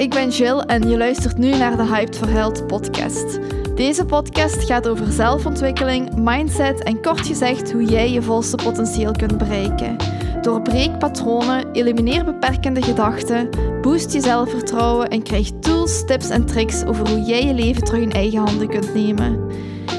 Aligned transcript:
ik 0.00 0.10
ben 0.10 0.28
Jill 0.28 0.58
en 0.58 0.88
je 0.88 0.96
luistert 0.96 1.38
nu 1.38 1.50
naar 1.50 1.76
de 1.76 1.82
Hyped 1.86 2.16
for 2.16 2.28
Health 2.28 2.66
podcast. 2.66 3.38
Deze 3.74 4.04
podcast 4.04 4.64
gaat 4.64 4.88
over 4.88 5.12
zelfontwikkeling, 5.12 6.16
mindset 6.16 6.82
en 6.82 7.02
kort 7.02 7.26
gezegd 7.26 7.72
hoe 7.72 7.84
jij 7.84 8.10
je 8.10 8.22
volste 8.22 8.56
potentieel 8.56 9.12
kunt 9.12 9.38
bereiken. 9.38 9.96
Doorbreek 10.42 10.98
patronen, 10.98 11.72
elimineer 11.72 12.24
beperkende 12.24 12.82
gedachten, 12.82 13.50
boost 13.80 14.12
je 14.12 14.20
zelfvertrouwen 14.20 15.08
en 15.08 15.22
krijg 15.22 15.50
tools, 15.60 16.04
tips 16.04 16.30
en 16.30 16.46
tricks 16.46 16.84
over 16.84 17.08
hoe 17.08 17.22
jij 17.22 17.44
je 17.44 17.54
leven 17.54 17.84
terug 17.84 18.02
in 18.02 18.12
eigen 18.12 18.38
handen 18.38 18.68
kunt 18.68 18.94
nemen. 18.94 19.50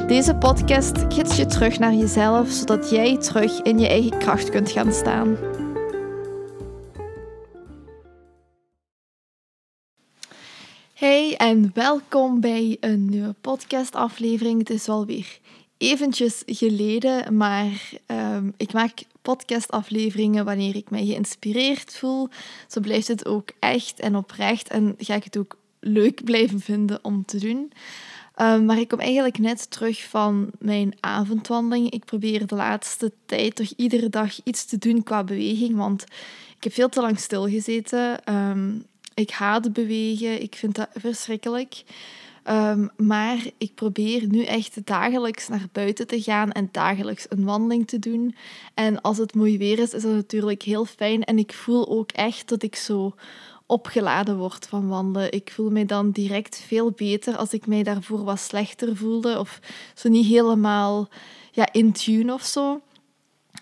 Deze 0.08 0.36
podcast 0.36 1.06
gids 1.10 1.38
je 1.38 1.46
terug 1.46 1.80
naar 1.80 1.94
jezelf, 1.94 2.50
zodat 2.50 2.90
jij 2.90 3.18
terug 3.18 3.62
in 3.62 3.80
je 3.80 3.88
eigen 3.88 4.18
kracht 4.18 4.50
kunt 4.50 4.72
gaan 4.72 4.94
staan. 4.94 5.51
Hey 11.22 11.36
en 11.38 11.72
welkom 11.74 12.40
bij 12.40 12.78
een 12.80 13.06
nieuwe 13.06 13.36
podcastaflevering. 13.42 14.60
Het 14.60 14.70
is 14.70 14.90
alweer 14.90 15.40
eventjes 15.78 16.44
geleden, 16.46 17.38
maar 17.38 17.92
um, 18.08 18.54
ik 18.58 18.74
maak 18.74 19.04
podcastafleveringen 19.22 20.46
wanneer 20.46 20.76
ik 20.76 20.90
mij 20.90 21.06
geïnspireerd 21.06 21.96
voel. 21.96 22.30
Zo 22.68 22.80
blijft 22.80 23.08
het 23.08 23.26
ook 23.26 23.50
echt 23.60 24.00
en 24.00 24.16
oprecht 24.16 24.70
en 24.70 24.96
ga 24.98 25.16
ik 25.16 25.24
het 25.24 25.38
ook 25.38 25.58
leuk 25.80 26.24
blijven 26.24 26.60
vinden 26.60 27.00
om 27.02 27.26
te 27.26 27.40
doen. 27.40 27.72
Um, 28.42 28.66
maar 28.66 28.80
ik 28.80 28.88
kom 28.88 29.00
eigenlijk 29.00 29.40
net 29.40 29.72
terug 29.72 30.04
van 30.04 30.50
mijn 30.60 30.94
avondwandeling. 31.00 31.92
Ik 31.92 32.06
probeer 32.06 32.48
de 32.48 32.56
laatste 32.56 33.12
tijd 33.26 33.56
toch 33.56 33.74
iedere 33.76 34.10
dag 34.10 34.44
iets 34.44 34.66
te 34.66 34.78
doen 34.78 35.04
qua 35.04 35.24
beweging, 35.24 35.76
want 35.76 36.04
ik 36.58 36.64
heb 36.64 36.74
veel 36.74 36.90
te 36.90 37.02
lang 37.02 37.20
stilgezeten. 37.20 38.34
Um, 38.34 38.90
ik 39.14 39.30
haat 39.30 39.74
bewegen, 39.74 40.42
ik 40.42 40.56
vind 40.56 40.76
dat 40.76 40.90
verschrikkelijk. 40.94 41.84
Um, 42.50 42.90
maar 42.98 43.38
ik 43.58 43.76
probeer 43.76 44.28
nu 44.28 44.44
echt 44.44 44.86
dagelijks 44.86 45.48
naar 45.48 45.68
buiten 45.72 46.08
te 46.08 46.22
gaan 46.22 46.52
en 46.52 46.70
dagelijks 46.72 47.26
een 47.30 47.44
wandeling 47.44 47.88
te 47.88 48.00
doen. 48.00 48.36
En 48.74 49.02
als 49.02 49.18
het 49.18 49.36
mooi 49.36 49.58
weer 49.58 49.80
is, 49.80 49.94
is 49.94 50.02
dat 50.02 50.12
natuurlijk 50.12 50.62
heel 50.62 50.86
fijn. 50.86 51.24
En 51.24 51.38
ik 51.38 51.54
voel 51.54 51.90
ook 51.90 52.12
echt 52.12 52.50
dat 52.50 52.64
ik 52.64 52.76
zo 52.76 53.16
opgeladen 53.66 54.38
word 54.38 54.68
van 54.68 54.88
wandelen. 54.88 55.32
Ik 55.32 55.52
voel 55.52 55.70
mij 55.70 55.86
dan 55.86 56.12
direct 56.12 56.64
veel 56.68 56.92
beter 56.92 57.36
als 57.36 57.54
ik 57.54 57.68
mij 57.68 57.84
daarvoor 57.84 58.24
wat 58.24 58.40
slechter 58.40 58.98
voelde 58.98 59.40
of 59.40 59.60
zo 59.96 60.10
niet 60.10 60.26
helemaal 60.26 61.10
ja, 61.52 61.68
in 61.72 61.92
tune 61.92 62.34
of 62.34 62.44
zo. 62.44 62.82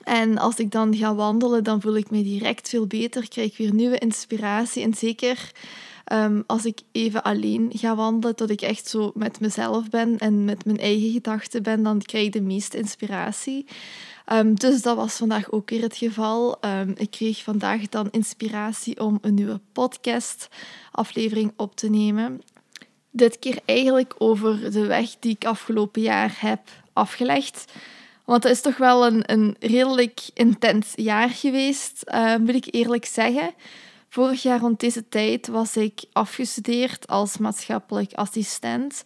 En 0.03 0.37
als 0.37 0.55
ik 0.55 0.71
dan 0.71 0.95
ga 0.95 1.15
wandelen, 1.15 1.63
dan 1.63 1.81
voel 1.81 1.97
ik 1.97 2.11
me 2.11 2.23
direct 2.23 2.69
veel 2.69 2.87
beter, 2.87 3.29
krijg 3.29 3.57
weer 3.57 3.73
nieuwe 3.73 3.97
inspiratie. 3.97 4.83
En 4.83 4.93
zeker 4.93 5.51
um, 6.13 6.43
als 6.47 6.65
ik 6.65 6.79
even 6.91 7.23
alleen 7.23 7.71
ga 7.75 7.95
wandelen, 7.95 8.35
dat 8.35 8.49
ik 8.49 8.61
echt 8.61 8.87
zo 8.87 9.11
met 9.15 9.39
mezelf 9.39 9.89
ben 9.89 10.17
en 10.17 10.45
met 10.45 10.65
mijn 10.65 10.79
eigen 10.79 11.11
gedachten 11.11 11.63
ben, 11.63 11.83
dan 11.83 12.01
krijg 12.01 12.25
ik 12.25 12.33
de 12.33 12.41
meeste 12.41 12.77
inspiratie. 12.77 13.65
Um, 14.33 14.55
dus 14.55 14.81
dat 14.81 14.95
was 14.95 15.15
vandaag 15.15 15.51
ook 15.51 15.69
weer 15.69 15.81
het 15.81 15.97
geval. 15.97 16.57
Um, 16.65 16.93
ik 16.97 17.11
kreeg 17.11 17.43
vandaag 17.43 17.89
dan 17.89 18.07
inspiratie 18.11 18.99
om 18.99 19.17
een 19.21 19.33
nieuwe 19.33 19.59
podcast-aflevering 19.71 21.53
op 21.55 21.75
te 21.75 21.89
nemen. 21.89 22.41
Dit 23.11 23.39
keer 23.39 23.59
eigenlijk 23.65 24.15
over 24.17 24.71
de 24.71 24.85
weg 24.85 25.15
die 25.19 25.31
ik 25.31 25.45
afgelopen 25.45 26.01
jaar 26.01 26.37
heb 26.39 26.59
afgelegd. 26.93 27.65
Want 28.29 28.43
het 28.43 28.51
is 28.51 28.61
toch 28.61 28.77
wel 28.77 29.05
een, 29.05 29.21
een 29.25 29.55
redelijk 29.59 30.21
intens 30.33 30.91
jaar 30.95 31.29
geweest, 31.29 32.03
uh, 32.05 32.35
moet 32.35 32.55
ik 32.55 32.67
eerlijk 32.71 33.05
zeggen. 33.05 33.53
Vorig 34.09 34.41
jaar 34.41 34.59
rond 34.59 34.79
deze 34.79 35.09
tijd 35.09 35.47
was 35.47 35.77
ik 35.77 36.03
afgestudeerd 36.11 37.07
als 37.07 37.37
maatschappelijk 37.37 38.13
assistent. 38.13 39.03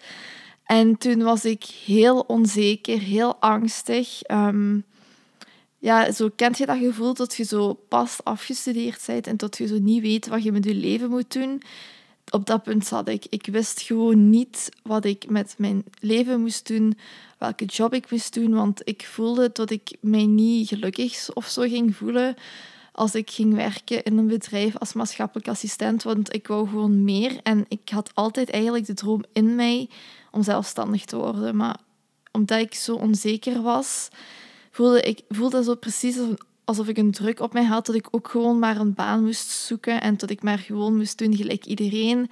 En 0.66 0.98
toen 0.98 1.24
was 1.24 1.46
ik 1.46 1.64
heel 1.64 2.20
onzeker, 2.20 3.00
heel 3.00 3.36
angstig. 3.36 4.22
Um, 4.32 4.84
ja, 5.80 6.12
zo 6.12 6.30
kent 6.36 6.58
je 6.58 6.66
dat 6.66 6.78
gevoel 6.78 7.14
dat 7.14 7.36
je 7.36 7.44
zo 7.44 7.74
pas 7.74 8.24
afgestudeerd 8.24 9.04
bent 9.06 9.28
en 9.28 9.38
dat 9.38 9.58
je 9.58 9.68
zo 9.68 9.80
niet 9.80 10.02
weet 10.02 10.28
wat 10.28 10.44
je 10.44 10.52
met 10.52 10.66
je 10.66 10.76
leven 10.76 11.10
moet 11.10 11.34
doen. 11.34 11.62
Op 12.30 12.46
dat 12.46 12.64
punt 12.64 12.86
zat 12.86 13.08
ik. 13.08 13.26
Ik 13.30 13.46
wist 13.46 13.82
gewoon 13.82 14.30
niet 14.30 14.70
wat 14.82 15.06
ik 15.06 15.30
met 15.30 15.56
mijn 15.58 15.84
leven 16.00 16.42
moest 16.42 16.68
doen, 16.68 16.98
welke 17.44 17.66
job 17.66 17.94
ik 17.94 18.12
moest 18.12 18.34
doen, 18.34 18.54
want 18.54 18.82
ik 18.84 19.06
voelde 19.06 19.50
dat 19.54 19.70
ik 19.70 19.98
mij 20.02 20.26
niet 20.26 20.68
gelukkig 20.68 21.34
of 21.34 21.48
zo 21.48 21.62
ging 21.62 21.96
voelen 21.96 22.36
als 22.92 23.16
ik 23.16 23.30
ging 23.30 23.56
werken 23.56 24.04
in 24.04 24.18
een 24.18 24.28
bedrijf 24.28 24.78
als 24.78 24.94
maatschappelijk 24.94 25.48
assistent, 25.48 26.04
want 26.04 26.34
ik 26.34 26.48
wou 26.48 26.68
gewoon 26.68 27.04
meer 27.04 27.40
en 27.44 27.66
ik 27.68 27.90
had 27.90 28.12
altijd 28.14 28.50
eigenlijk 28.50 28.86
de 28.86 28.94
droom 28.94 29.24
in 29.34 29.56
mij 29.56 29.90
om 30.32 30.44
zelfstandig 30.44 31.06
te 31.06 31.18
worden. 31.18 31.56
Maar 31.56 31.78
omdat 32.32 32.60
ik 32.60 32.74
zo 32.74 32.96
onzeker 32.96 33.62
was, 33.62 34.10
voelde 34.72 35.02
ik 35.02 35.22
voelde 35.30 35.64
zo 35.64 35.76
precies 35.76 36.18
alsof 36.64 36.88
ik 36.88 36.98
een 36.98 37.12
druk 37.12 37.40
op 37.40 37.54
mij 37.54 37.64
had, 37.66 37.86
dat 37.86 37.96
ik 37.96 38.08
ook 38.12 38.28
gewoon 38.28 38.60
maar 38.60 38.78
een 38.78 38.94
baan 38.94 39.24
moest 39.24 39.50
zoeken 39.50 40.02
en 40.02 40.18
dat 40.18 40.30
ik 40.30 40.44
maar 40.44 40.60
gewoon 40.60 40.98
moest 40.98 41.18
doen 41.18 41.36
gelijk 41.36 41.66
iedereen. 41.66 42.30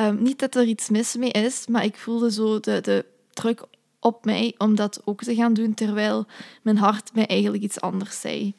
Um, 0.00 0.22
niet 0.22 0.38
dat 0.38 0.54
er 0.54 0.64
iets 0.64 0.88
mis 0.88 1.16
mee 1.16 1.30
is, 1.30 1.66
maar 1.66 1.84
ik 1.84 1.96
voelde 1.96 2.30
zo 2.32 2.60
de, 2.60 2.80
de 2.80 3.04
druk 3.32 3.62
op 4.06 4.24
mij 4.24 4.54
om 4.58 4.74
dat 4.74 5.00
ook 5.04 5.22
te 5.22 5.34
gaan 5.34 5.54
doen, 5.54 5.74
terwijl 5.74 6.26
mijn 6.62 6.76
hart 6.76 7.14
mij 7.14 7.26
eigenlijk 7.26 7.62
iets 7.62 7.80
anders 7.80 8.20
zei. 8.20 8.54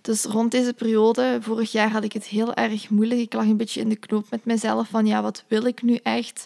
Dus 0.00 0.24
rond 0.24 0.50
deze 0.50 0.72
periode, 0.72 1.38
vorig 1.40 1.72
jaar, 1.72 1.90
had 1.90 2.04
ik 2.04 2.12
het 2.12 2.26
heel 2.26 2.54
erg 2.54 2.90
moeilijk. 2.90 3.20
Ik 3.20 3.32
lag 3.32 3.44
een 3.44 3.56
beetje 3.56 3.80
in 3.80 3.88
de 3.88 3.96
knoop 3.96 4.30
met 4.30 4.44
mezelf 4.44 4.88
van, 4.88 5.06
ja, 5.06 5.22
wat 5.22 5.44
wil 5.48 5.64
ik 5.64 5.82
nu 5.82 5.98
echt? 6.02 6.44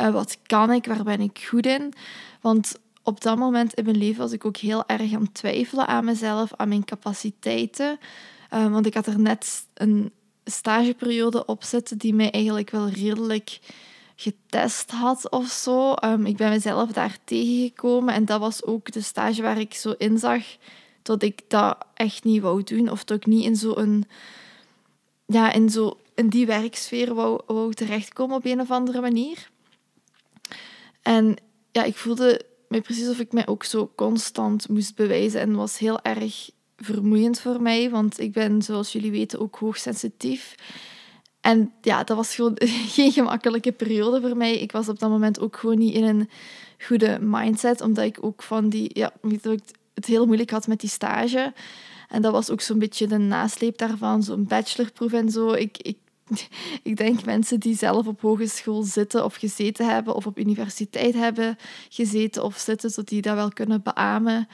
Uh, 0.00 0.10
wat 0.10 0.38
kan 0.46 0.72
ik? 0.72 0.86
Waar 0.86 1.02
ben 1.02 1.20
ik 1.20 1.44
goed 1.48 1.66
in? 1.66 1.92
Want 2.40 2.78
op 3.02 3.20
dat 3.20 3.38
moment 3.38 3.74
in 3.74 3.84
mijn 3.84 3.96
leven 3.96 4.22
was 4.22 4.32
ik 4.32 4.44
ook 4.44 4.56
heel 4.56 4.86
erg 4.86 5.14
aan 5.14 5.22
het 5.22 5.34
twijfelen 5.34 5.86
aan 5.86 6.04
mezelf, 6.04 6.52
aan 6.56 6.68
mijn 6.68 6.84
capaciteiten. 6.84 7.98
Uh, 8.54 8.72
want 8.72 8.86
ik 8.86 8.94
had 8.94 9.06
er 9.06 9.18
net 9.18 9.66
een 9.74 10.10
stageperiode 10.44 11.44
op 11.46 11.64
zitten 11.64 11.98
die 11.98 12.14
mij 12.14 12.30
eigenlijk 12.30 12.70
wel 12.70 12.88
redelijk 12.88 13.58
getest 14.16 14.90
had 14.90 15.30
of 15.30 15.46
zo. 15.46 15.94
Um, 16.04 16.26
ik 16.26 16.36
ben 16.36 16.50
mezelf 16.50 16.90
daar 16.90 17.18
tegengekomen 17.24 18.14
en 18.14 18.24
dat 18.24 18.40
was 18.40 18.64
ook 18.64 18.92
de 18.92 19.00
stage 19.00 19.42
waar 19.42 19.58
ik 19.58 19.74
zo 19.74 19.90
inzag 19.98 20.44
dat 21.02 21.22
ik 21.22 21.40
dat 21.48 21.76
echt 21.94 22.24
niet 22.24 22.42
wou 22.42 22.62
doen 22.62 22.90
of 22.90 23.04
dat 23.04 23.16
ik 23.16 23.26
niet 23.26 23.44
in 23.44 23.56
zo'n 23.56 24.06
ja, 25.26 25.52
in, 25.52 25.70
zo, 25.70 25.98
in 26.14 26.28
die 26.28 26.46
werksfeer 26.46 27.14
wou, 27.14 27.40
wou 27.46 27.74
terechtkomen 27.74 28.36
op 28.36 28.44
een 28.44 28.60
of 28.60 28.70
andere 28.70 29.00
manier. 29.00 29.50
En 31.02 31.36
ja, 31.72 31.84
ik 31.84 31.96
voelde 31.96 32.40
me 32.68 32.80
precies 32.80 33.08
of 33.08 33.18
ik 33.18 33.32
mij 33.32 33.46
ook 33.46 33.64
zo 33.64 33.92
constant 33.94 34.68
moest 34.68 34.94
bewijzen 34.96 35.40
en 35.40 35.54
was 35.54 35.78
heel 35.78 36.02
erg 36.02 36.50
vermoeiend 36.76 37.40
voor 37.40 37.62
mij, 37.62 37.90
want 37.90 38.20
ik 38.20 38.32
ben, 38.32 38.62
zoals 38.62 38.92
jullie 38.92 39.10
weten, 39.10 39.40
ook 39.40 39.56
hoogsensitief. 39.56 40.54
En 41.42 41.72
ja, 41.80 42.04
dat 42.04 42.16
was 42.16 42.34
gewoon 42.34 42.56
geen 42.96 43.12
gemakkelijke 43.12 43.72
periode 43.72 44.20
voor 44.20 44.36
mij. 44.36 44.58
Ik 44.58 44.72
was 44.72 44.88
op 44.88 44.98
dat 44.98 45.10
moment 45.10 45.40
ook 45.40 45.56
gewoon 45.56 45.78
niet 45.78 45.94
in 45.94 46.04
een 46.04 46.30
goede 46.78 47.18
mindset, 47.20 47.80
omdat 47.80 48.04
ik 48.04 48.18
ook 48.20 48.42
van 48.42 48.68
die, 48.68 48.90
ja, 48.92 49.12
het 49.94 50.06
heel 50.06 50.26
moeilijk 50.26 50.50
had 50.50 50.66
met 50.66 50.80
die 50.80 50.90
stage. 50.90 51.52
En 52.08 52.22
dat 52.22 52.32
was 52.32 52.50
ook 52.50 52.60
zo'n 52.60 52.78
beetje 52.78 53.06
de 53.06 53.18
nasleep 53.18 53.78
daarvan, 53.78 54.22
zo'n 54.22 54.46
bachelorproef 54.46 55.12
en 55.12 55.30
zo. 55.30 55.52
Ik, 55.52 55.78
ik, 55.78 55.96
ik 56.82 56.96
denk 56.96 57.24
mensen 57.24 57.60
die 57.60 57.76
zelf 57.76 58.06
op 58.06 58.20
hogeschool 58.20 58.82
zitten 58.82 59.24
of 59.24 59.34
gezeten 59.34 59.88
hebben, 59.88 60.14
of 60.14 60.26
op 60.26 60.38
universiteit 60.38 61.14
hebben 61.14 61.58
gezeten 61.88 62.44
of 62.44 62.56
zitten, 62.56 62.92
dat 62.94 63.08
die 63.08 63.22
dat 63.22 63.34
wel 63.34 63.52
kunnen 63.52 63.82
beamen. 63.82 64.48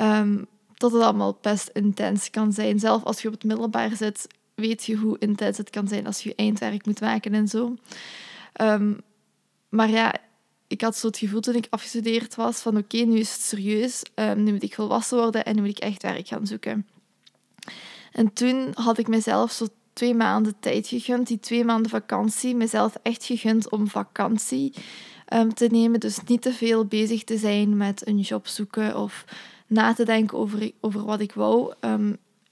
Um, 0.00 0.46
dat 0.74 0.92
het 0.92 1.02
allemaal 1.02 1.38
best 1.40 1.70
intens 1.72 2.30
kan 2.30 2.52
zijn. 2.52 2.78
Zelf 2.78 3.04
als 3.04 3.22
je 3.22 3.28
op 3.28 3.34
het 3.34 3.44
middelbaar 3.44 3.96
zit, 3.96 4.26
weet 4.54 4.84
je 4.84 4.96
hoe 4.96 5.16
intens 5.18 5.58
het 5.58 5.70
kan 5.70 5.88
zijn 5.88 6.06
als 6.06 6.22
je 6.22 6.34
eindwerk 6.34 6.86
moet 6.86 7.00
maken 7.00 7.34
en 7.34 7.48
zo. 7.48 7.76
Um, 8.60 9.00
maar 9.68 9.90
ja, 9.90 10.14
ik 10.66 10.80
had 10.80 10.96
zo 10.96 11.06
het 11.06 11.18
gevoel 11.18 11.40
toen 11.40 11.54
ik 11.54 11.66
afgestudeerd 11.70 12.34
was 12.34 12.60
van 12.60 12.76
oké, 12.76 12.96
nu 12.96 13.18
is 13.18 13.32
het 13.32 13.40
serieus, 13.40 14.02
um, 14.14 14.42
nu 14.42 14.52
moet 14.52 14.62
ik 14.62 14.74
volwassen 14.74 15.18
worden 15.18 15.44
en 15.44 15.54
nu 15.54 15.60
moet 15.60 15.70
ik 15.70 15.78
echt 15.78 16.02
werk 16.02 16.28
gaan 16.28 16.46
zoeken. 16.46 16.86
En 18.12 18.32
toen 18.32 18.70
had 18.74 18.98
ik 18.98 19.08
mezelf 19.08 19.52
zo 19.52 19.66
twee 19.92 20.14
maanden 20.14 20.54
tijd 20.60 20.86
gegund, 20.86 21.26
die 21.26 21.40
twee 21.40 21.64
maanden 21.64 21.90
vakantie, 21.90 22.54
mezelf 22.54 22.94
echt 23.02 23.24
gegund 23.24 23.70
om 23.70 23.88
vakantie 23.88 24.72
um, 25.34 25.54
te 25.54 25.66
nemen. 25.66 26.00
Dus 26.00 26.18
niet 26.26 26.42
te 26.42 26.52
veel 26.52 26.84
bezig 26.84 27.24
te 27.24 27.36
zijn 27.36 27.76
met 27.76 28.06
een 28.06 28.20
job 28.20 28.46
zoeken 28.46 28.96
of 28.96 29.24
na 29.66 29.94
te 29.94 30.04
denken 30.04 30.38
over, 30.38 30.70
over 30.80 31.04
wat 31.04 31.20
ik 31.20 31.32
wou. 31.32 31.74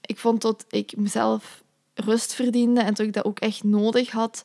Ik 0.01 0.17
vond 0.17 0.41
dat 0.41 0.65
ik 0.69 0.97
mezelf 0.97 1.63
rust 2.01 2.33
verdiende 2.33 2.81
en 2.81 2.93
dat 2.93 3.05
ik 3.05 3.13
dat 3.13 3.25
ook 3.25 3.39
echt 3.39 3.63
nodig 3.63 4.11
had 4.11 4.43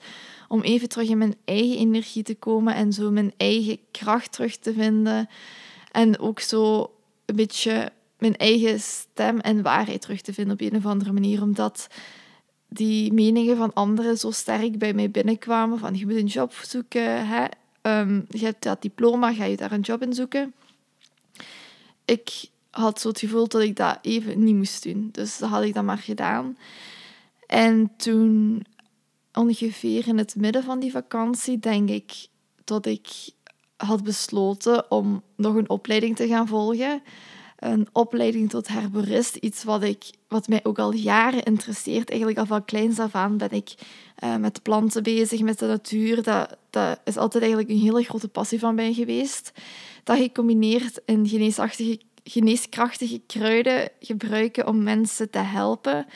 om 0.48 0.60
even 0.60 0.88
terug 0.88 1.08
in 1.08 1.18
mijn 1.18 1.36
eigen 1.44 1.78
energie 1.78 2.22
te 2.22 2.34
komen 2.34 2.74
en 2.74 2.92
zo 2.92 3.10
mijn 3.10 3.32
eigen 3.36 3.78
kracht 3.90 4.32
terug 4.32 4.56
te 4.56 4.72
vinden. 4.72 5.28
En 5.92 6.18
ook 6.18 6.40
zo 6.40 6.90
een 7.24 7.36
beetje 7.36 7.92
mijn 8.18 8.36
eigen 8.36 8.80
stem 8.80 9.40
en 9.40 9.62
waarheid 9.62 10.00
terug 10.00 10.20
te 10.20 10.32
vinden 10.32 10.52
op 10.52 10.60
een 10.60 10.76
of 10.76 10.86
andere 10.86 11.12
manier. 11.12 11.42
Omdat 11.42 11.88
die 12.68 13.12
meningen 13.12 13.56
van 13.56 13.72
anderen 13.72 14.18
zo 14.18 14.30
sterk 14.30 14.78
bij 14.78 14.94
mij 14.94 15.10
binnenkwamen. 15.10 15.78
Van 15.78 15.94
je 15.94 16.06
moet 16.06 16.16
een 16.16 16.26
job 16.26 16.52
zoeken, 16.62 17.26
hè? 17.26 17.44
Ehm, 17.82 18.20
je 18.28 18.44
hebt 18.44 18.62
dat 18.62 18.82
diploma, 18.82 19.32
ga 19.32 19.44
je 19.44 19.56
daar 19.56 19.72
een 19.72 19.80
job 19.80 20.02
in 20.02 20.14
zoeken? 20.14 20.54
Ik 22.04 22.44
had 22.70 23.00
zo 23.00 23.08
het 23.08 23.18
gevoel 23.18 23.48
dat 23.48 23.62
ik 23.62 23.76
dat 23.76 23.98
even 24.02 24.44
niet 24.44 24.54
moest 24.54 24.82
doen. 24.82 25.08
Dus 25.12 25.38
dat 25.38 25.50
had 25.50 25.62
ik 25.62 25.74
dan 25.74 25.84
maar 25.84 25.98
gedaan. 25.98 26.56
En 27.46 27.92
toen, 27.96 28.62
ongeveer 29.32 30.08
in 30.08 30.18
het 30.18 30.36
midden 30.36 30.62
van 30.62 30.80
die 30.80 30.90
vakantie, 30.90 31.58
denk 31.58 31.88
ik 31.88 32.26
dat 32.64 32.86
ik 32.86 33.08
had 33.76 34.02
besloten 34.02 34.90
om 34.90 35.22
nog 35.36 35.54
een 35.54 35.70
opleiding 35.70 36.16
te 36.16 36.26
gaan 36.26 36.48
volgen. 36.48 37.02
Een 37.56 37.88
opleiding 37.92 38.50
tot 38.50 38.68
herborist, 38.68 39.36
iets 39.36 39.64
wat, 39.64 39.82
ik, 39.82 40.10
wat 40.28 40.48
mij 40.48 40.60
ook 40.62 40.78
al 40.78 40.92
jaren 40.92 41.42
interesseert. 41.42 42.08
Eigenlijk 42.08 42.38
al 42.38 42.46
van 42.46 42.64
kleins 42.64 42.98
af 42.98 43.14
aan 43.14 43.36
ben 43.36 43.50
ik 43.50 43.74
uh, 44.24 44.36
met 44.36 44.62
planten 44.62 45.02
bezig, 45.02 45.40
met 45.40 45.58
de 45.58 45.66
natuur. 45.66 46.22
Dat, 46.22 46.56
dat 46.70 47.00
is 47.04 47.16
altijd 47.16 47.42
eigenlijk 47.42 47.72
een 47.72 47.84
hele 47.84 48.02
grote 48.02 48.28
passie 48.28 48.58
van 48.58 48.74
mij 48.74 48.92
geweest. 48.92 49.52
Dat 50.04 50.18
gecombineerd 50.18 51.00
in 51.04 51.28
geneesachtige 51.28 52.00
geneeskrachtige 52.30 53.20
kruiden 53.26 53.88
gebruiken 54.00 54.66
om 54.66 54.82
mensen 54.82 55.30
te 55.30 55.38
helpen. 55.38 56.06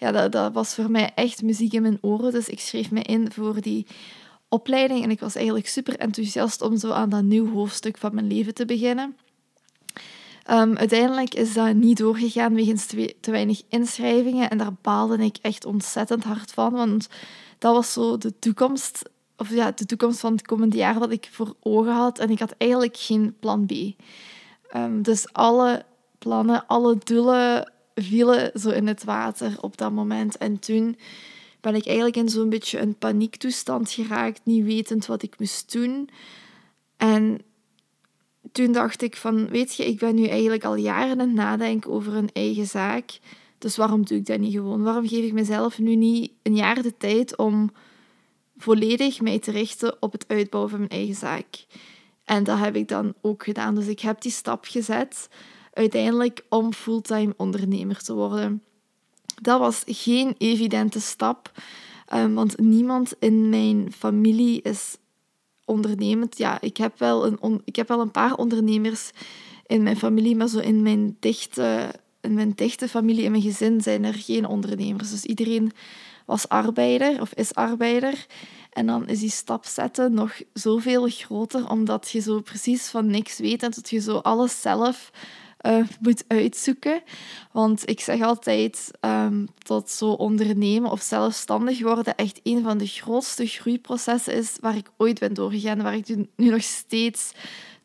Ja, 0.00 0.12
dat, 0.12 0.32
dat 0.32 0.52
was 0.52 0.74
voor 0.74 0.90
mij 0.90 1.12
echt 1.14 1.42
muziek 1.42 1.72
in 1.72 1.82
mijn 1.82 1.98
oren. 2.00 2.32
Dus 2.32 2.48
ik 2.48 2.60
schreef 2.60 2.90
me 2.90 3.02
in 3.02 3.32
voor 3.32 3.60
die 3.60 3.86
opleiding 4.48 5.02
en 5.02 5.10
ik 5.10 5.20
was 5.20 5.34
eigenlijk 5.34 5.68
super 5.68 5.98
enthousiast 5.98 6.62
om 6.62 6.76
zo 6.76 6.90
aan 6.90 7.08
dat 7.08 7.22
nieuw 7.22 7.52
hoofdstuk 7.52 7.98
van 7.98 8.14
mijn 8.14 8.26
leven 8.26 8.54
te 8.54 8.64
beginnen. 8.64 9.16
Um, 10.50 10.76
uiteindelijk 10.76 11.34
is 11.34 11.52
dat 11.52 11.74
niet 11.74 11.98
doorgegaan 11.98 12.54
wegens 12.54 12.86
te, 12.86 13.30
weinig 13.30 13.62
inschrijvingen 13.68 14.50
en 14.50 14.58
daar 14.58 14.74
baalde 14.82 15.24
ik 15.24 15.36
echt 15.42 15.64
ontzettend 15.64 16.24
hard 16.24 16.52
van, 16.52 16.72
want 16.72 17.08
dat 17.58 17.74
was 17.74 17.92
zo 17.92 18.18
de 18.18 18.38
toekomst, 18.38 19.02
of 19.36 19.50
ja, 19.50 19.70
de 19.70 19.86
toekomst 19.86 20.20
van 20.20 20.32
het 20.32 20.46
komende 20.46 20.76
jaar 20.76 20.98
wat 20.98 21.10
ik 21.10 21.28
voor 21.32 21.54
ogen 21.60 21.92
had 21.92 22.18
en 22.18 22.30
ik 22.30 22.38
had 22.38 22.54
eigenlijk 22.58 22.96
geen 22.96 23.36
plan 23.40 23.66
B. 23.66 23.72
Um, 24.76 25.02
dus 25.02 25.32
alle 25.32 25.84
plannen, 26.18 26.66
alle 26.66 26.98
doelen 27.04 27.72
vielen 28.02 28.50
zo 28.60 28.70
in 28.70 28.86
het 28.86 29.04
water 29.04 29.56
op 29.60 29.76
dat 29.76 29.92
moment. 29.92 30.36
En 30.36 30.58
toen 30.58 30.96
ben 31.60 31.74
ik 31.74 31.86
eigenlijk 31.86 32.16
in 32.16 32.28
zo'n 32.28 32.48
beetje 32.48 32.80
een 32.80 32.94
paniektoestand 32.94 33.90
geraakt, 33.90 34.40
niet 34.44 34.64
wetend 34.64 35.06
wat 35.06 35.22
ik 35.22 35.38
moest 35.38 35.72
doen. 35.72 36.08
En 36.96 37.40
toen 38.52 38.72
dacht 38.72 39.02
ik 39.02 39.16
van, 39.16 39.48
weet 39.48 39.74
je, 39.74 39.86
ik 39.86 39.98
ben 39.98 40.14
nu 40.14 40.26
eigenlijk 40.26 40.64
al 40.64 40.74
jaren 40.74 41.10
aan 41.10 41.18
het 41.18 41.32
nadenken 41.32 41.90
over 41.90 42.14
een 42.14 42.30
eigen 42.32 42.66
zaak. 42.66 43.18
Dus 43.58 43.76
waarom 43.76 44.04
doe 44.04 44.18
ik 44.18 44.26
dat 44.26 44.38
niet 44.38 44.52
gewoon? 44.52 44.82
Waarom 44.82 45.08
geef 45.08 45.24
ik 45.24 45.32
mezelf 45.32 45.78
nu 45.78 45.94
niet 45.94 46.32
een 46.42 46.56
jaar 46.56 46.82
de 46.82 46.96
tijd 46.96 47.36
om 47.36 47.70
volledig 48.56 49.20
mij 49.20 49.38
te 49.38 49.50
richten 49.50 49.96
op 50.02 50.12
het 50.12 50.24
uitbouwen 50.28 50.70
van 50.70 50.80
mijn 50.80 50.90
eigen 50.90 51.14
zaak? 51.14 51.66
En 52.24 52.44
dat 52.44 52.58
heb 52.58 52.76
ik 52.76 52.88
dan 52.88 53.14
ook 53.20 53.44
gedaan. 53.44 53.74
Dus 53.74 53.86
ik 53.86 54.00
heb 54.00 54.20
die 54.20 54.32
stap 54.32 54.64
gezet, 54.68 55.28
uiteindelijk 55.72 56.44
om 56.48 56.72
fulltime 56.72 57.34
ondernemer 57.36 58.02
te 58.02 58.14
worden. 58.14 58.62
Dat 59.42 59.58
was 59.58 59.82
geen 59.86 60.34
evidente 60.38 61.00
stap, 61.00 61.52
ehm, 62.06 62.32
want 62.32 62.58
niemand 62.58 63.12
in 63.18 63.48
mijn 63.48 63.92
familie 63.92 64.62
is 64.62 64.96
ondernemend. 65.64 66.38
Ja, 66.38 66.60
ik 66.60 66.76
heb 66.76 66.98
wel 66.98 67.26
een, 67.26 67.60
ik 67.64 67.76
heb 67.76 67.88
wel 67.88 68.00
een 68.00 68.10
paar 68.10 68.34
ondernemers 68.34 69.10
in 69.66 69.82
mijn 69.82 69.96
familie, 69.96 70.36
maar 70.36 70.48
zo 70.48 70.58
in 70.58 70.82
mijn 70.82 71.16
dichte, 71.20 71.94
in 72.20 72.34
mijn 72.34 72.52
dichte 72.54 72.88
familie, 72.88 73.24
in 73.24 73.30
mijn 73.30 73.42
gezin, 73.42 73.80
zijn 73.80 74.04
er 74.04 74.14
geen 74.14 74.46
ondernemers. 74.46 75.10
Dus 75.10 75.24
iedereen 75.24 75.72
was 76.26 76.48
arbeider 76.48 77.20
of 77.20 77.32
is 77.34 77.54
arbeider. 77.54 78.26
En 78.70 78.86
dan 78.86 79.08
is 79.08 79.20
die 79.20 79.30
stap 79.30 79.64
zetten 79.64 80.14
nog 80.14 80.40
zoveel 80.52 81.08
groter, 81.08 81.70
omdat 81.70 82.10
je 82.10 82.20
zo 82.20 82.40
precies 82.40 82.88
van 82.88 83.06
niks 83.06 83.38
weet 83.38 83.62
en 83.62 83.70
dat 83.70 83.90
je 83.90 84.00
zo 84.00 84.16
alles 84.16 84.60
zelf 84.60 85.10
uh, 85.66 85.86
moet 86.00 86.24
uitzoeken. 86.28 87.02
Want 87.52 87.88
ik 87.88 88.00
zeg 88.00 88.22
altijd 88.22 88.90
um, 89.00 89.48
dat 89.58 89.90
zo 89.90 90.10
ondernemen 90.10 90.90
of 90.90 91.02
zelfstandig 91.02 91.80
worden 91.80 92.16
echt 92.16 92.40
een 92.42 92.62
van 92.62 92.78
de 92.78 92.86
grootste 92.86 93.46
groeiprocessen 93.46 94.34
is 94.34 94.56
waar 94.60 94.76
ik 94.76 94.90
ooit 94.96 95.18
ben 95.18 95.34
doorgegaan, 95.34 95.82
waar 95.82 95.94
ik 95.94 96.16
nu 96.36 96.48
nog 96.50 96.62
steeds 96.62 97.32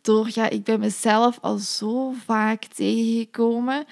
doorga. 0.02 0.50
Ik 0.50 0.64
ben 0.64 0.80
mezelf 0.80 1.38
al 1.42 1.58
zo 1.58 2.14
vaak 2.26 2.64
tegengekomen. 2.64 3.86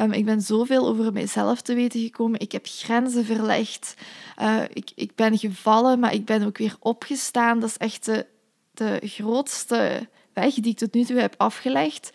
Um, 0.00 0.12
ik 0.12 0.24
ben 0.24 0.40
zoveel 0.40 0.86
over 0.86 1.12
mezelf 1.12 1.62
te 1.62 1.74
weten 1.74 2.00
gekomen. 2.00 2.40
Ik 2.40 2.52
heb 2.52 2.66
grenzen 2.68 3.24
verlegd. 3.24 3.94
Uh, 4.42 4.62
ik, 4.72 4.90
ik 4.94 5.14
ben 5.14 5.38
gevallen, 5.38 5.98
maar 5.98 6.14
ik 6.14 6.24
ben 6.24 6.42
ook 6.42 6.58
weer 6.58 6.76
opgestaan. 6.80 7.60
Dat 7.60 7.68
is 7.68 7.76
echt 7.76 8.04
de, 8.04 8.26
de 8.72 9.00
grootste 9.02 10.08
weg 10.32 10.54
die 10.54 10.72
ik 10.72 10.78
tot 10.78 10.94
nu 10.94 11.04
toe 11.04 11.18
heb 11.18 11.34
afgelegd. 11.36 12.10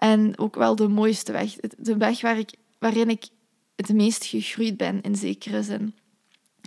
En 0.00 0.38
ook 0.38 0.54
wel 0.54 0.76
de 0.76 0.88
mooiste 0.88 1.32
weg. 1.32 1.56
De 1.78 1.96
weg 1.96 2.20
waar 2.20 2.38
ik, 2.38 2.50
waarin 2.78 3.10
ik 3.10 3.28
het 3.76 3.92
meest 3.92 4.24
gegroeid 4.24 4.76
ben, 4.76 5.00
in 5.00 5.16
zekere 5.16 5.62
zin. 5.62 5.94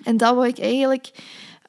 En 0.04 0.18
dat 0.18 0.34
wil 0.34 0.44
ik 0.44 0.60
eigenlijk 0.60 1.12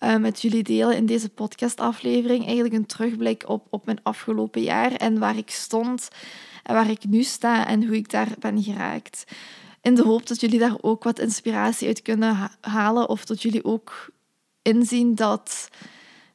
uh, 0.01 0.17
met 0.17 0.43
jullie 0.43 0.63
delen 0.63 0.97
in 0.97 1.07
deze 1.07 1.29
podcastaflevering. 1.29 2.45
Eigenlijk 2.45 2.75
een 2.75 2.87
terugblik 2.87 3.49
op, 3.49 3.67
op 3.71 3.87
mijn 3.87 4.01
afgelopen 4.03 4.63
jaar 4.63 4.93
en 4.93 5.19
waar 5.19 5.37
ik 5.37 5.51
stond 5.51 6.09
en 6.63 6.75
waar 6.75 6.91
ik 6.91 7.05
nu 7.05 7.23
sta 7.23 7.67
en 7.67 7.87
hoe 7.87 7.97
ik 7.97 8.11
daar 8.11 8.35
ben 8.39 8.63
geraakt. 8.63 9.25
In 9.83 9.95
de 9.95 10.03
hoop 10.03 10.27
dat 10.27 10.41
jullie 10.41 10.59
daar 10.59 10.77
ook 10.81 11.05
wat 11.05 11.19
inspiratie 11.19 11.89
uit 11.89 12.03
kunnen 12.03 12.51
halen 12.61 13.09
of 13.09 13.25
dat 13.25 13.43
jullie 13.43 13.65
ook 13.65 14.11
inzien 14.63 15.15
dat 15.15 15.69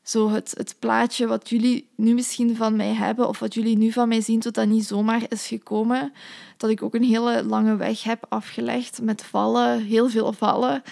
zo 0.10 0.30
het, 0.30 0.54
het 0.58 0.76
plaatje 0.80 1.28
wat 1.28 1.50
jullie 1.50 1.90
nu 1.96 2.14
misschien 2.14 2.56
van 2.56 2.76
mij 2.76 2.94
hebben 2.94 3.28
of 3.28 3.40
wat 3.40 3.54
jullie 3.54 3.78
nu 3.78 3.92
van 3.92 4.08
mij 4.08 4.22
zien, 4.22 4.40
tot 4.40 4.54
dat 4.54 4.68
niet 4.68 4.86
zomaar 4.86 5.22
is 5.30 5.48
gekomen. 5.48 6.14
Dat 6.58 6.70
ik 6.70 6.82
ook 6.82 6.96
een 6.96 7.04
hele 7.04 7.44
lange 7.44 7.76
weg 7.76 8.04
heb 8.04 8.26
afgelegd 8.30 9.02
met 9.02 9.24
vallen, 9.24 9.82
heel 9.82 10.10
veel 10.10 10.34
vallen 10.34 10.84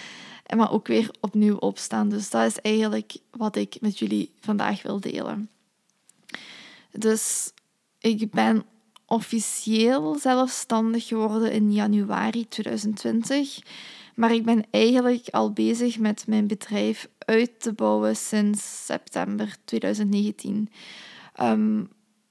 maar 0.56 0.72
ook 0.72 0.86
weer 0.86 1.10
opnieuw 1.20 1.56
opstaan. 1.56 2.08
Dus 2.08 2.30
dat 2.30 2.46
is 2.46 2.60
eigenlijk 2.60 3.16
wat 3.30 3.56
ik 3.56 3.76
met 3.80 3.98
jullie 3.98 4.32
vandaag 4.40 4.82
wil 4.82 5.00
delen. 5.00 5.50
Dus 6.92 7.52
ik 7.98 8.30
ben 8.30 8.64
officieel 9.06 10.18
zelfstandig 10.18 11.06
geworden 11.06 11.52
in 11.52 11.72
januari 11.72 12.48
2020. 12.48 13.58
Maar 14.18 14.32
ik 14.32 14.44
ben 14.44 14.64
eigenlijk 14.70 15.28
al 15.30 15.52
bezig 15.52 15.98
met 15.98 16.26
mijn 16.26 16.46
bedrijf 16.46 17.08
uit 17.18 17.60
te 17.60 17.72
bouwen 17.72 18.16
sinds 18.16 18.84
september 18.84 19.56
2019. 19.64 20.54
Um, 20.54 20.68
ehm, 21.34 21.84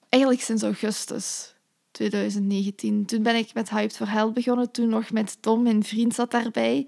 eigenlijk 0.09 0.43
sinds 0.43 0.63
augustus 0.63 1.55
2019. 1.91 3.05
Toen 3.05 3.23
ben 3.23 3.35
ik 3.35 3.53
met 3.53 3.69
Hyped 3.69 3.97
for 3.97 4.11
Hell 4.11 4.31
begonnen, 4.31 4.71
toen 4.71 4.89
nog 4.89 5.11
met 5.11 5.41
Tom, 5.41 5.63
mijn 5.63 5.83
vriend, 5.83 6.13
zat 6.13 6.31
daarbij. 6.31 6.87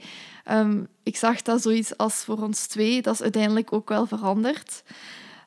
Um, 0.52 0.88
ik 1.04 1.16
zag 1.16 1.42
dat 1.42 1.62
zoiets 1.62 1.98
als 1.98 2.24
voor 2.24 2.42
ons 2.42 2.68
twee, 2.68 3.02
dat 3.02 3.14
is 3.14 3.22
uiteindelijk 3.22 3.74
ook 3.74 3.90
wel 3.90 4.06
veranderd. 4.06 4.84